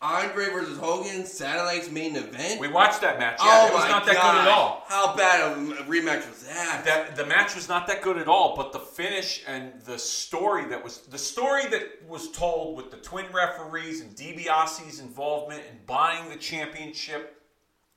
[0.02, 2.60] Andre versus Hogan, Satellite's main event.
[2.60, 3.40] We watched that match.
[3.40, 4.34] Yeah, oh it was not that God.
[4.34, 4.84] good at all.
[4.88, 6.84] How bad a rematch was that?
[6.86, 10.66] That the match was not that good at all, but the finish and the story
[10.66, 15.78] that was the story that was told with the twin referees and DiBiase's involvement in
[15.86, 17.42] buying the championship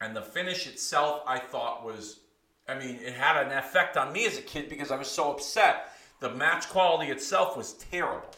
[0.02, 2.20] and the finish itself, I thought was,
[2.68, 5.32] I mean, it had an effect on me as a kid because I was so
[5.32, 5.88] upset.
[6.20, 8.28] The match quality itself was terrible,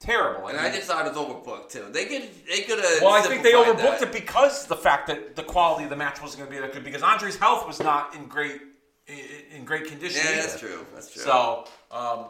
[0.00, 0.48] terrible.
[0.48, 1.86] and mean, I just thought it was overbooked too.
[1.90, 3.02] They could, they could have.
[3.02, 6.20] well, I think they overbooked it because the fact that the quality of the match
[6.20, 8.60] wasn't going to be that good because Andre's health was not in great
[9.06, 10.20] in, in great condition.
[10.24, 10.42] Yeah, either.
[10.42, 10.86] that's true.
[10.94, 11.22] That's true.
[11.22, 12.26] So um,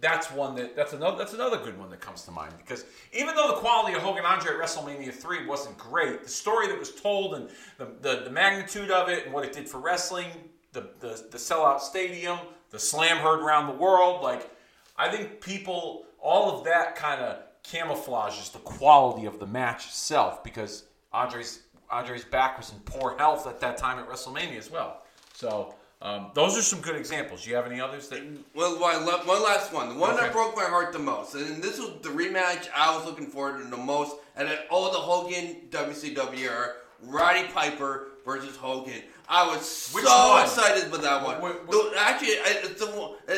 [0.00, 3.34] that's one that that's another that's another good one that comes to mind because even
[3.34, 6.94] though the quality of Hogan Andre at WrestleMania three wasn't great, the story that was
[6.94, 7.48] told and
[7.78, 10.26] the, the, the magnitude of it and what it did for wrestling,
[10.72, 12.38] the, the the sellout stadium,
[12.70, 14.50] the slam heard around the world, like
[14.96, 20.42] I think people all of that kind of camouflages the quality of the match itself
[20.42, 21.60] because Andre's
[21.90, 25.02] Andre's back was in poor health at that time at WrestleMania as well.
[25.32, 27.42] So um, those are some good examples.
[27.44, 28.20] Do you have any others that
[28.54, 29.88] Well, one la- one last one.
[29.88, 30.24] The one Okay.
[30.24, 33.58] that broke my heart the most, and this was the rematch I was looking forward
[33.62, 34.16] to the most.
[34.36, 39.02] And then, oh, the Hogan WCW era, Roddy Piper versus Hogan.
[39.30, 40.42] I was Which so one?
[40.44, 41.38] excited with that one.
[41.40, 43.36] The- actually, I- it's the one, uh, uh,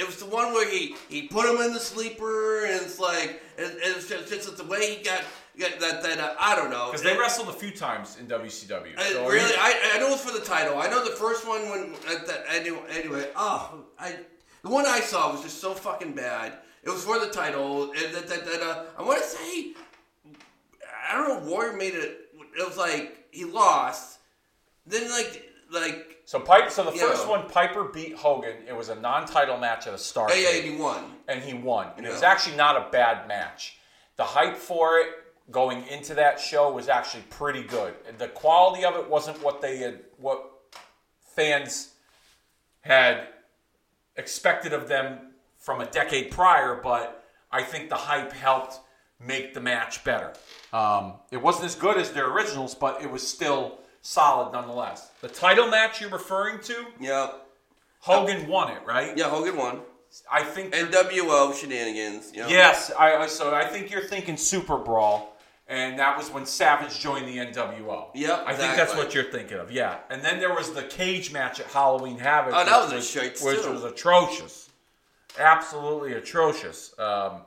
[0.00, 3.40] it was the one where he, he put him in the sleeper, and it's like
[3.56, 5.22] it, it's just, just the way he got,
[5.56, 6.86] got that that uh, I don't know.
[6.86, 8.98] Because they wrestled a few times in WCW.
[8.98, 10.76] I, So are really, I, I know it's for the title.
[10.78, 12.80] I know the first one when at that anyway.
[12.90, 14.16] Anyway, oh, I
[14.62, 16.54] the one I saw was just so fucking bad.
[16.82, 17.92] It was for the title.
[17.92, 19.72] And that, that, that, uh, I want to say,
[21.10, 21.48] I don't know.
[21.50, 22.30] Warrior made it.
[22.58, 24.17] It was like he lost.
[24.88, 26.70] Then like like so Piper.
[26.70, 27.02] So the Yeah.
[27.08, 28.56] first one, Piper beat Hogan.
[28.66, 30.30] It was a non-title match at a Star.
[30.30, 31.16] yeah, yeah, he won.
[31.28, 31.88] and he won.
[31.96, 33.78] And it was actually not a bad match.
[34.16, 35.08] The hype for it
[35.50, 37.94] going into that show was actually pretty good.
[38.18, 40.44] The quality of it wasn't what they had, what
[41.36, 41.92] fans
[42.80, 43.28] had
[44.16, 48.80] expected of them from a decade prior, but I think the hype helped
[49.20, 50.32] make the match better.
[50.72, 53.78] Um, it wasn't as good as their originals, but it was still
[54.08, 55.10] solid nonetheless.
[55.20, 57.32] The title match you're referring to, Yeah,
[58.00, 59.16] Hogan won it, right?
[59.16, 59.80] yeah, Hogan won.
[60.30, 60.72] I think.
[60.72, 62.32] NWO shenanigans.
[62.32, 62.48] You know?
[62.48, 65.26] Yes, I, I so I think you're thinking SuperBrawl,
[65.68, 68.06] and that was when Savage joined the NWO.
[68.14, 69.04] Yep, I think that's exactly.
[69.04, 69.70] what you're thinking of.
[69.70, 72.54] Yeah, and then there was the cage match at Halloween Havoc.
[72.56, 73.72] Oh, that which was a shite, which too.
[73.72, 74.70] was atrocious,
[75.38, 76.98] absolutely atrocious.
[76.98, 77.42] Um,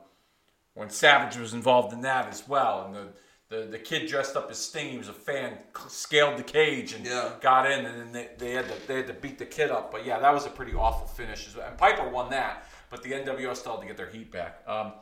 [0.74, 3.08] when Savage was involved in that as well, and the.
[3.52, 4.90] The, the kid dressed up as Sting.
[4.92, 5.58] He was a fan.
[5.88, 7.32] Scaled the cage and Yeah.
[7.42, 9.92] got in, and then they, they had to they had to beat the kid up.
[9.92, 11.46] But yeah, that was a pretty awful finish.
[11.46, 11.68] as well.
[11.68, 14.62] And Piper won that, but the NWO still had to get their heat back.
[14.66, 14.94] Um,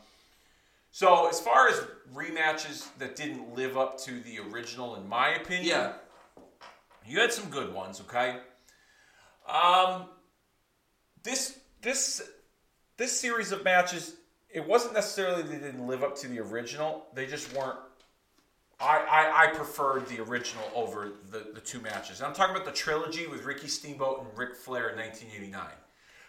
[0.90, 1.80] so as far as
[2.12, 5.92] rematches that didn't live up to the original, in my opinion, Yeah.
[7.06, 8.00] you had some good ones.
[8.00, 8.40] Okay.
[9.48, 10.06] Um,
[11.22, 12.20] this this
[12.96, 14.16] this series of matches,
[14.52, 17.06] it wasn't necessarily they didn't live up to the original.
[17.14, 17.78] They just weren't.
[18.80, 22.20] I, I, I preferred the original over the, the two matches.
[22.20, 25.66] And I'm talking about the trilogy with Ricky Steamboat and Ric Flair in 1989.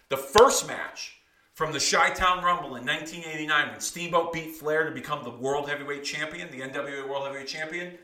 [0.09, 1.21] The first match
[1.53, 6.03] from the Chi-Town Rumble in 1989 when Steamboat beat Flair to become the World Heavyweight
[6.03, 7.97] Champion, the NWA World Heavyweight Champion,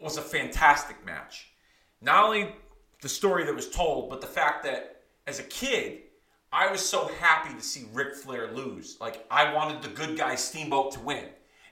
[0.00, 1.48] was a fantastic match.
[2.00, 2.54] Not only
[3.02, 6.02] the story that was told, but the fact that as a kid,
[6.52, 8.96] I was so happy to see Ric Flair lose.
[9.00, 11.24] Like I wanted the good guy Steamboat to win.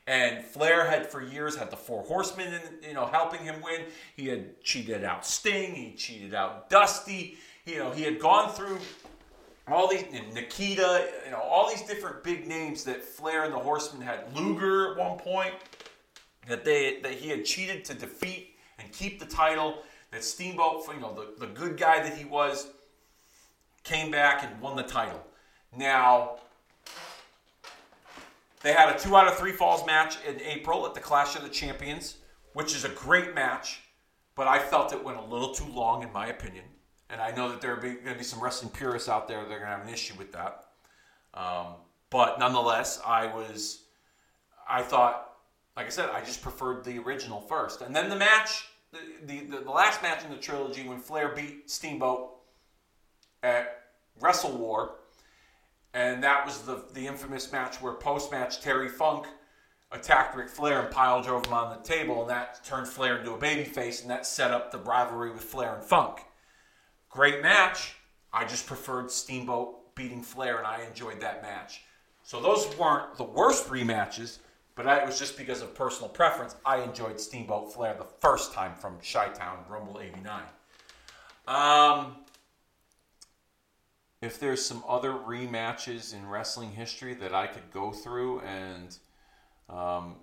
[0.06, 3.82] And Flair had for years had the Four Horsemen, in, you know, helping him win.
[4.16, 5.74] He had cheated out Sting.
[5.74, 7.38] He cheated out Dusty.
[7.64, 8.78] You know, he had gone through
[9.66, 11.08] all these Nikita.
[11.24, 14.24] You know, all these different big names that Flair and the Horsemen had.
[14.36, 15.54] Luger at one point
[16.48, 19.78] that they that he had cheated to defeat and keep the title.
[20.10, 22.68] That Steamboat, you know, the, the good guy that he was,
[23.82, 25.20] came back and won the title.
[25.76, 26.36] Now,
[28.64, 31.42] they had a two out of three falls match in April at the Clash of
[31.42, 32.16] the Champions,
[32.54, 33.80] which is a great match,
[34.34, 36.64] but I felt it went a little too long, in my opinion.
[37.10, 39.52] And I know that there are going to be some wrestling purists out there that
[39.52, 40.64] are going to have an issue with that.
[41.34, 41.74] Um,
[42.08, 43.82] but nonetheless, I was,
[44.66, 45.32] I thought,
[45.76, 47.82] like I said, I just preferred the original first.
[47.82, 51.68] And then the match, the, the, the last match in the trilogy when Flair beat
[51.70, 52.30] Steamboat
[53.42, 53.82] at
[54.20, 54.92] WrestleWar,
[55.94, 59.26] and that was the the infamous match where post match Terry Funk
[59.92, 63.32] attacked Ric Flair and pile drove him on the table, and that turned Flair into
[63.32, 66.18] a babyface, and that set up the rivalry with Flair and Funk.
[67.08, 67.94] Great match.
[68.32, 71.82] I just preferred Steamboat beating Flair, and I enjoyed that match.
[72.24, 74.38] So those weren't the worst rematches,
[74.74, 76.56] but I, it was just because of personal preference.
[76.66, 80.42] I enjoyed Steamboat Flair the first time from Chi Town Rumble '89.
[81.46, 82.16] Um,
[84.22, 88.96] if there's some other rematches in wrestling history that I could go through and
[89.68, 90.16] um,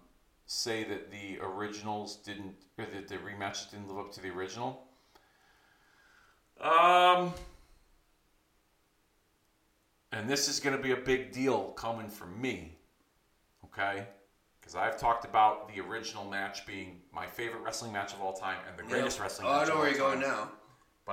[0.46, 4.84] say that the originals didn't, or that the rematches didn't live up to the original.
[6.60, 7.34] Um,
[10.12, 12.78] and this is going to be a big deal coming from me,
[13.66, 14.06] okay?
[14.60, 18.58] Because I've talked about the original match being my favorite wrestling match of all time
[18.70, 19.24] and the greatest Yep.
[19.24, 20.52] wrestling Oh, match I know where you're going now.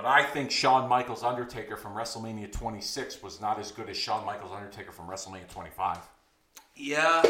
[0.01, 4.25] But I think Shawn Michaels Undertaker from WrestleMania 26 was not as good as Shawn
[4.25, 5.97] Michaels Undertaker from WrestleMania 25.
[6.77, 7.21] Yeah.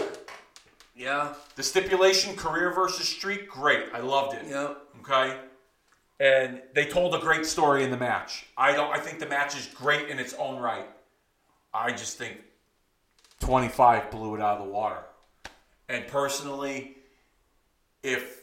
[0.96, 1.34] Yeah.
[1.56, 3.86] The stipulation, career versus streak, great.
[3.92, 4.44] I loved it.
[4.48, 4.76] Yeah.
[5.00, 5.36] Okay.
[6.20, 8.46] And they told a great story in the match.
[8.56, 8.96] I don't.
[8.96, 10.86] I think the match is great in its own right.
[11.74, 12.38] I just think
[13.40, 15.02] 25 blew it out of the water.
[15.88, 16.98] And personally,
[18.04, 18.39] if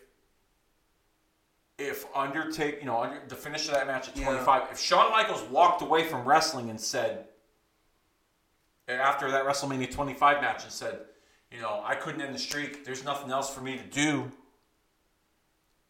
[1.79, 4.24] if Undertaker, you know, under, the finish of that match at Yeah.
[4.27, 7.29] 25, if Shawn Michaels walked away from wrestling and said,
[8.89, 11.01] after that WrestleMania 25 match, and said,
[11.51, 12.85] you know, I couldn't end the streak.
[12.85, 14.31] There's nothing else for me to do.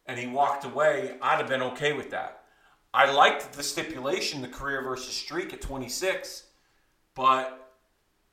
[0.05, 1.17] And he walked away.
[1.21, 2.43] I'd have been okay with that.
[2.93, 6.43] I liked the stipulation, the career versus streak at 26,
[7.15, 7.63] but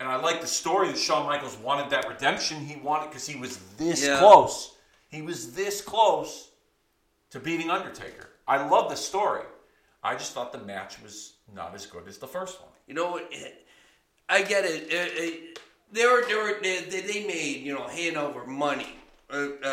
[0.00, 2.64] and I like the story that Shawn Michaels wanted that redemption.
[2.64, 4.18] He wanted because he was this Yeah.
[4.18, 4.76] close.
[5.08, 6.50] He was this close
[7.34, 8.30] to beating Undertaker.
[8.46, 9.42] I love the story.
[10.04, 12.70] I just thought the match was not as good as the first one.
[12.86, 13.20] You know?
[14.28, 14.84] I get it.
[14.84, 15.58] it, it
[15.90, 18.94] they were, they were, they they made you know hand over money,
[19.30, 19.66] uh, uh,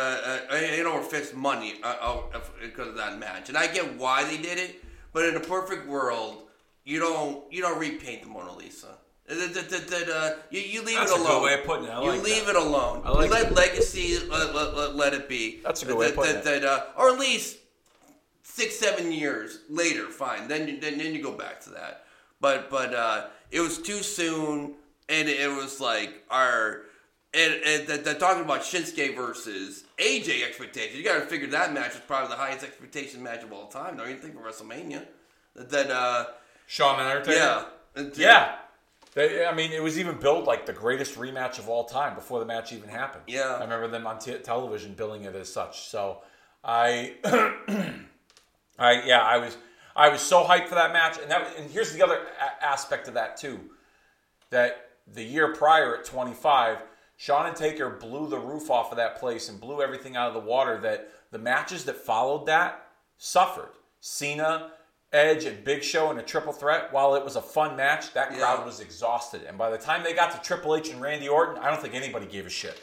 [0.50, 4.24] uh, hand over fist money uh, uh, because of that match, and I get why
[4.24, 4.84] they did it.
[5.12, 6.42] But in a perfect world,
[6.84, 8.98] you don't you don't repaint the Mona Lisa.
[9.38, 11.42] That- that- that- that, uh, you, you leave That's it a good alone.
[11.42, 11.90] way of putting it.
[11.90, 12.56] I you like leave that.
[12.56, 13.02] it alone.
[13.04, 13.54] I like you let that.
[13.56, 15.60] legacy let, let, let, let it be.
[15.64, 16.60] That's a good way of putting that- it.
[16.62, 17.58] that, uh, or at least
[18.42, 22.04] six seven years later fine then you then, then you go back to that
[22.40, 24.74] but but uh it was too soon
[25.08, 26.82] and it was like our
[27.32, 30.98] and, and they're, they're talking about Shinsuke versus AJ expectations.
[30.98, 33.96] You got to figure that match was probably the highest expectation match of all time.
[33.96, 35.06] Don't you think of WrestleMania?
[35.56, 36.26] That, that uh,
[36.66, 37.38] Shawn and Undertaker.
[37.38, 38.56] yeah, Yeah.
[39.14, 42.40] They, I mean, it was even billed like the greatest rematch of all time before
[42.40, 43.24] the match even happened.
[43.26, 43.56] Yeah.
[43.58, 45.88] I remember them on t- television billing it as such.
[45.88, 46.22] So
[46.64, 47.14] I,
[48.78, 49.56] I yeah, I was
[49.94, 53.06] I was so hyped for that match, and that and here's the other a- aspect
[53.08, 53.60] of that too,
[54.50, 56.78] that the year prior at 25,
[57.18, 60.34] Shawn and Taker blew the roof off of that place and blew everything out of
[60.34, 60.78] the water.
[60.78, 62.86] That the matches that followed that
[63.18, 63.72] suffered.
[64.00, 64.70] Cena,
[65.12, 66.92] Edge, and Big Show in a triple threat.
[66.92, 70.14] While it was a fun match, that crowd was exhausted, and by the time they
[70.14, 72.80] got to Triple H and Randy Orton, I don't think anybody gave a shit.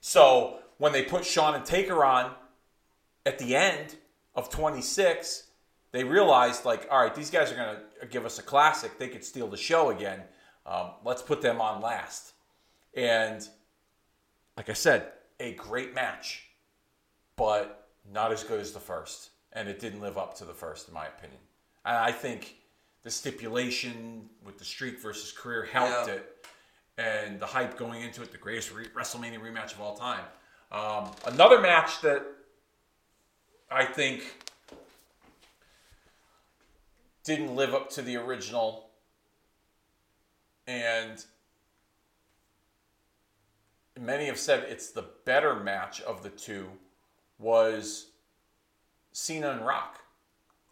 [0.00, 2.32] So when they put Shawn and Taker on
[3.24, 3.96] at the end
[4.34, 5.44] of 26,
[5.92, 8.98] they realized like, all right, these guys are going to give us a classic.
[8.98, 10.20] They could steal the show again.
[10.66, 12.34] Um, let's put them on last.
[12.94, 13.46] And
[14.56, 16.44] like I said, a great match,
[17.36, 19.30] but not as good as the first.
[19.52, 21.40] And it didn't live up to the first, in my opinion.
[21.86, 22.56] I think
[23.02, 26.14] the stipulation with the streak versus career helped Yeah.
[26.14, 26.46] it.
[26.98, 30.24] And the hype going into it, the greatest re- WrestleMania rematch of all time.
[30.72, 32.24] Um, another match that
[33.70, 34.22] I think
[37.22, 38.90] didn't live up to the original
[40.66, 41.24] and
[43.98, 46.68] many have said it's the better match of the two
[47.38, 48.06] was
[49.12, 50.00] Cena and Rock.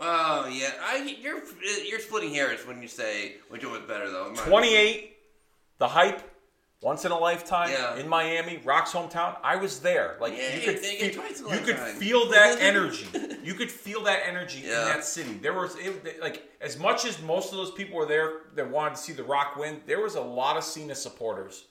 [0.01, 1.41] Oh yeah, I you're
[1.87, 4.33] you're splitting hairs when you say which one was better though.
[4.35, 5.17] 28
[5.79, 6.31] the hype
[6.83, 7.97] once in a lifetime Yeah.
[7.97, 9.37] in Miami, Rock's hometown.
[9.43, 10.17] I was there.
[10.21, 13.07] Like Yeah, you could they feel, twice a you could feel that energy.
[13.43, 15.35] You could feel that energy in that city.
[15.35, 18.97] There was it, like as much as most of those people were there that wanted
[18.97, 21.65] to see the Rock win, there was a lot of Cena supporters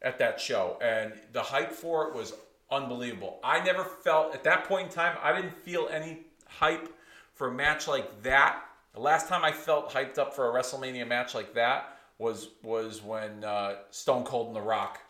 [0.00, 2.34] at that show and the hype for it was
[2.70, 3.40] unbelievable.
[3.42, 6.88] I never felt at that point in time I didn't feel any hype
[7.34, 8.62] for a match like that.
[8.94, 13.02] The last time I felt hyped up for a WrestleMania match like that was was
[13.02, 15.00] when uh, Stone Cold and The Rock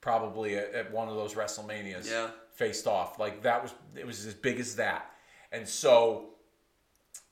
[0.00, 2.28] probably at, at one of those WrestleManias Yeah.
[2.54, 3.18] faced off.
[3.18, 5.10] Like that was it was as big as that.
[5.50, 6.30] And so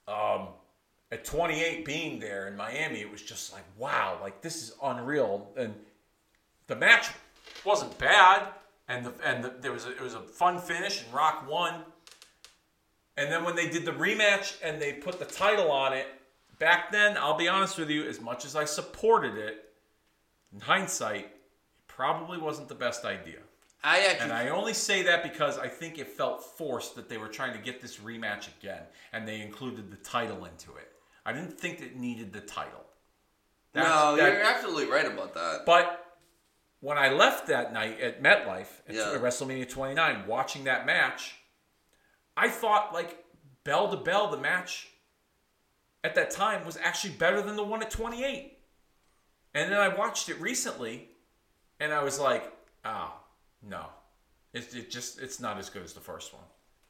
[0.09, 0.49] um,
[1.13, 5.51] at 28 being there in Miami, it was just like wow, like this is unreal.
[5.57, 5.75] And
[6.67, 7.11] the match
[7.65, 8.49] wasn't bad,
[8.89, 11.83] and the and the, there was a, it was a fun finish, and Rock won.
[13.17, 16.07] And then when they did the rematch and they put the title on it,
[16.59, 19.71] back then, I'll be honest with you, as much as I supported it,
[20.53, 21.41] in hindsight, it
[21.89, 23.39] probably wasn't the best idea.
[23.85, 27.19] I actually And I only say that because I think it felt forced that they
[27.19, 28.83] were trying to get this rematch again,
[29.13, 30.89] and they included the title into it.
[31.27, 32.85] I didn't think it needed the title.
[33.73, 35.65] That's- no, that- you're absolutely right about that.
[35.67, 35.99] but
[36.81, 39.05] when I left that night at MetLife at Yeah.
[39.19, 41.37] WrestleMania 29, watching that match,
[42.37, 43.25] I thought like
[43.65, 44.89] bell to bell, the match
[46.05, 48.59] at that time was actually better than the one at 28.
[49.55, 51.09] And then I watched it recently,
[51.79, 52.51] and I was like,
[52.85, 53.13] oh
[53.63, 53.87] no,
[54.53, 56.43] it, it just it's not as good as the first one.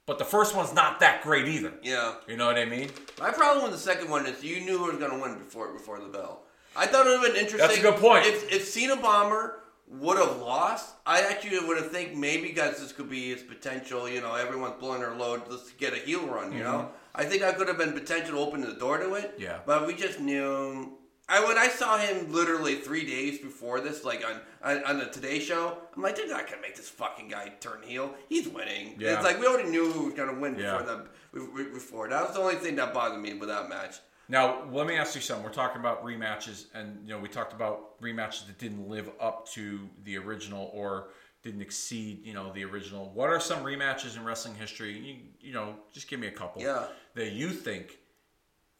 [0.06, 1.72] But the first one's not that great either.
[1.82, 2.16] Yeah.
[2.26, 2.90] You know what I mean?
[3.20, 5.72] My problem with the second one is you knew who was going to win before
[5.72, 6.42] before the bell.
[6.76, 7.58] I thought it would have been interesting.
[7.58, 8.26] That's a good point.
[8.26, 12.92] If if Cena Bomber would have lost, I actually would have think maybe guys this
[12.92, 14.08] could be his potential.
[14.08, 15.42] You know, everyone's blowing their load.
[15.48, 16.52] Let's get a heel run.
[16.52, 19.32] You know, I think I could have been potential to open the door to it.
[19.34, 19.42] Mm-hmm.
[19.42, 19.58] Yeah.
[19.66, 20.98] But we just knew.
[21.28, 25.06] I when I saw him literally three days before this, like on on, on the
[25.06, 28.14] Today Show, I'm like, they're not gonna make this fucking guy turn heel.
[28.28, 28.96] He's winning.
[28.98, 29.14] Yeah.
[29.14, 30.78] It's like we already knew who was gonna win Yeah.
[30.78, 32.08] before the before.
[32.08, 33.96] That was the only thing that bothered me with that match.
[34.32, 35.44] Now, let me ask you something.
[35.44, 39.46] We're talking about rematches, and you know, we talked about rematches that didn't live up
[39.50, 41.08] to the original or
[41.42, 43.10] didn't exceed, you know, the original.
[43.12, 44.98] What are some rematches in wrestling history?
[44.98, 46.62] You, you know, just give me a couple.
[46.62, 46.86] Yeah.
[47.14, 47.98] That you think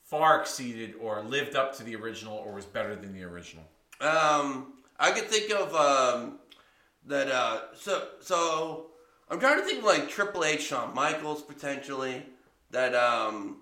[0.04, 3.64] far exceeded or lived up to the original or was better than the original.
[4.00, 6.38] Um, I could think of um,
[7.04, 7.28] that.
[7.30, 8.86] Uh, so so
[9.28, 12.24] I'm trying to think of like Triple H, Shawn Michaels potentially.
[12.70, 13.58] That um,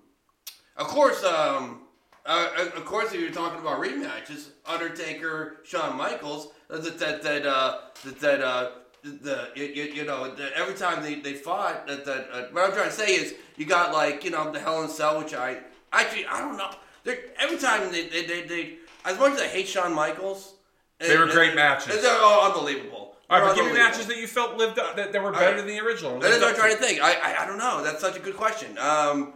[0.81, 1.83] of course um,
[2.27, 6.49] uh, of course if you're talking about rematches, Undertaker, Shawn Michaels.
[6.69, 8.71] That that that uh, that, that uh,
[9.03, 12.65] the you, you, you know the, every time they, they fought that that uh, what
[12.65, 15.19] I'm trying to say is you got like you know the Hell in a Cell
[15.19, 15.59] which I
[15.93, 16.71] actually I don't know
[17.05, 18.75] They're, every time they, they, they, they
[19.05, 20.55] as much as I hate Shawn Michaels
[20.99, 22.01] They were and- great and- matches.
[22.03, 23.17] They're all unbelievable.
[23.31, 25.47] All right, but give me matches that you felt lived up that, that were better
[25.47, 25.57] right.
[25.57, 26.19] than the original.
[26.19, 27.01] That is what I'm trying to think.
[27.01, 27.81] I, I I don't know.
[27.83, 28.77] That's such a good question.
[28.77, 29.35] Um,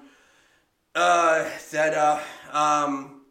[0.95, 2.21] uh, that uh,
[2.57, 3.23] um,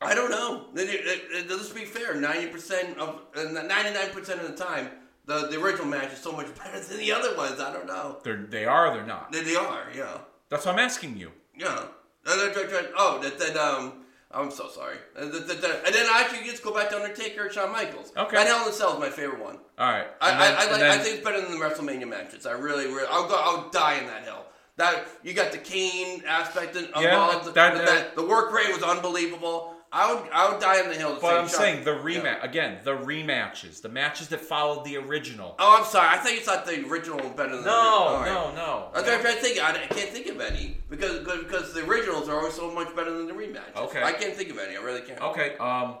[0.00, 0.66] I don't know.
[0.74, 2.14] It- it- it- Let's be fair.
[2.14, 4.90] Ninety percent of, ninety nine percent of the time,
[5.26, 7.60] the the original match is so much better than the other ones.
[7.60, 8.18] I don't know.
[8.24, 9.32] They're, they are or they're not.
[9.32, 9.86] They, they are.
[9.94, 10.18] Yeah.
[10.48, 11.32] That's what I'm asking you.
[11.56, 11.84] Yeah.
[12.26, 12.54] And
[12.96, 13.94] Oh, that that um.
[14.34, 14.96] I'm so sorry.
[15.14, 18.12] And then I actually just go back to Undertaker and Shawn Michaels.
[18.16, 18.36] Okay.
[18.36, 19.58] That Hell in a Cell is my favorite one.
[19.78, 20.06] All right.
[20.22, 22.46] I, then- I, I, like, then- I think it's better than the WrestleMania matches.
[22.46, 24.46] I really, really, I'll go, I'll die in that hill.
[24.76, 27.04] That you got the Kane aspect in- involved.
[27.04, 29.74] Yeah, that- the, that- the work rate was unbelievable.
[29.94, 31.16] I would, I would die in the hill.
[31.16, 32.42] To But I'm Shawn- saying the rematch Yeah.
[32.44, 35.54] again, the rematches, the matches that followed the original.
[35.58, 36.08] Oh, I'm sorry.
[36.08, 38.52] I think you thought the original was better than the No, original.
[38.52, 38.88] no, no.
[38.94, 39.62] I'm trying, to think.
[39.62, 43.10] I, I can't think of any because because the originals are always so much better
[43.10, 43.76] than the rematches.
[43.76, 44.02] Okay.
[44.02, 44.78] I can't think of any.
[44.78, 45.20] I really can't.
[45.20, 45.96] Okay, um,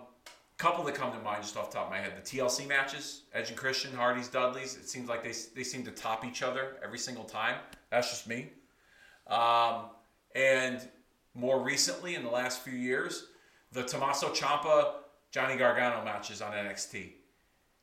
[0.56, 3.24] couple that come to mind just off the top of my head: the TLC matches,
[3.34, 4.74] Edge and Christian, Hardy's, Dudley's.
[4.74, 7.56] It seems like they they seem to top each other every single time.
[7.90, 8.52] That's just me.
[9.32, 9.84] Um,
[10.34, 10.86] and
[11.34, 13.26] more recently, in the last few years,
[13.72, 14.94] the Tommaso Ciampa,
[15.30, 17.12] Johnny Gargano matches on NXT.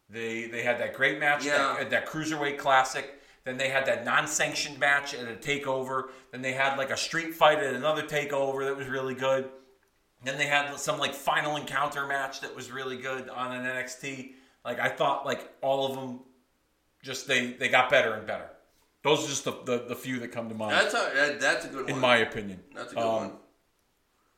[0.09, 1.73] They they had that great match Yeah.
[1.75, 3.15] at, at that cruiserweight classic.
[3.45, 6.09] Then they had that non-sanctioned match at a takeover.
[6.31, 9.49] Then they had like a street fight at another takeover that was really good.
[10.23, 14.33] Then they had some like final encounter match that was really good on an NXT.
[14.65, 16.19] Like I thought, like all of them,
[17.01, 18.49] just they they got better and better.
[19.03, 21.65] Those are just the the, the few that come to mind, That's a that, that's
[21.65, 21.93] a good one.
[21.93, 22.59] in my opinion.
[22.75, 23.31] that's a good Um, one.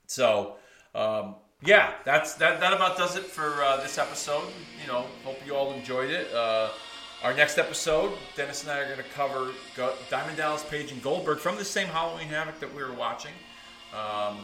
[0.07, 0.55] So,
[0.93, 2.59] um, yeah, that's that.
[2.59, 4.43] That about does it for uh, this episode.
[4.81, 6.33] You know, hope you all enjoyed it.
[6.33, 6.69] Uh,
[7.23, 11.01] our next episode, Dennis and I are going to cover Go- Diamond Dallas Page and
[11.03, 13.31] Goldberg from the same Halloween Havoc that we were watching.
[13.93, 14.39] Um,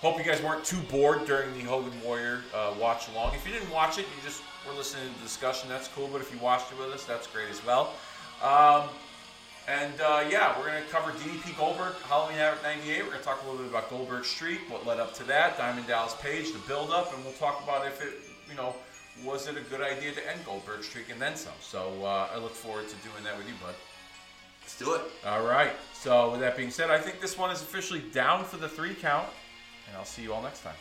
[0.00, 3.34] hope you guys weren't too bored during the Hogan Warrior uh, watch along.
[3.34, 5.68] If you didn't watch it, you just were listening to the discussion.
[5.68, 6.08] That's cool.
[6.10, 7.92] But if you watched it with us, that's great as well.
[8.42, 8.88] Um,
[9.68, 13.02] and uh, yeah, we're going to cover DDP Goldberg, Halloween Havoc 98.
[13.02, 15.58] We're going to talk a little bit about Goldberg Streak, what led up to that,
[15.58, 18.14] Diamond Dallas Page, the build up, and we'll talk about if it,
[18.50, 18.74] you know,
[19.24, 21.52] was it a good idea to end Goldberg Streak and then some.
[21.60, 23.74] So uh, I look forward to doing that with you, bud.
[24.62, 25.02] Let's do it.
[25.26, 25.72] All right.
[25.92, 28.94] So with that being said, I think this one is officially down for the three
[28.94, 29.28] count,
[29.86, 30.76] and I'll see you all next time.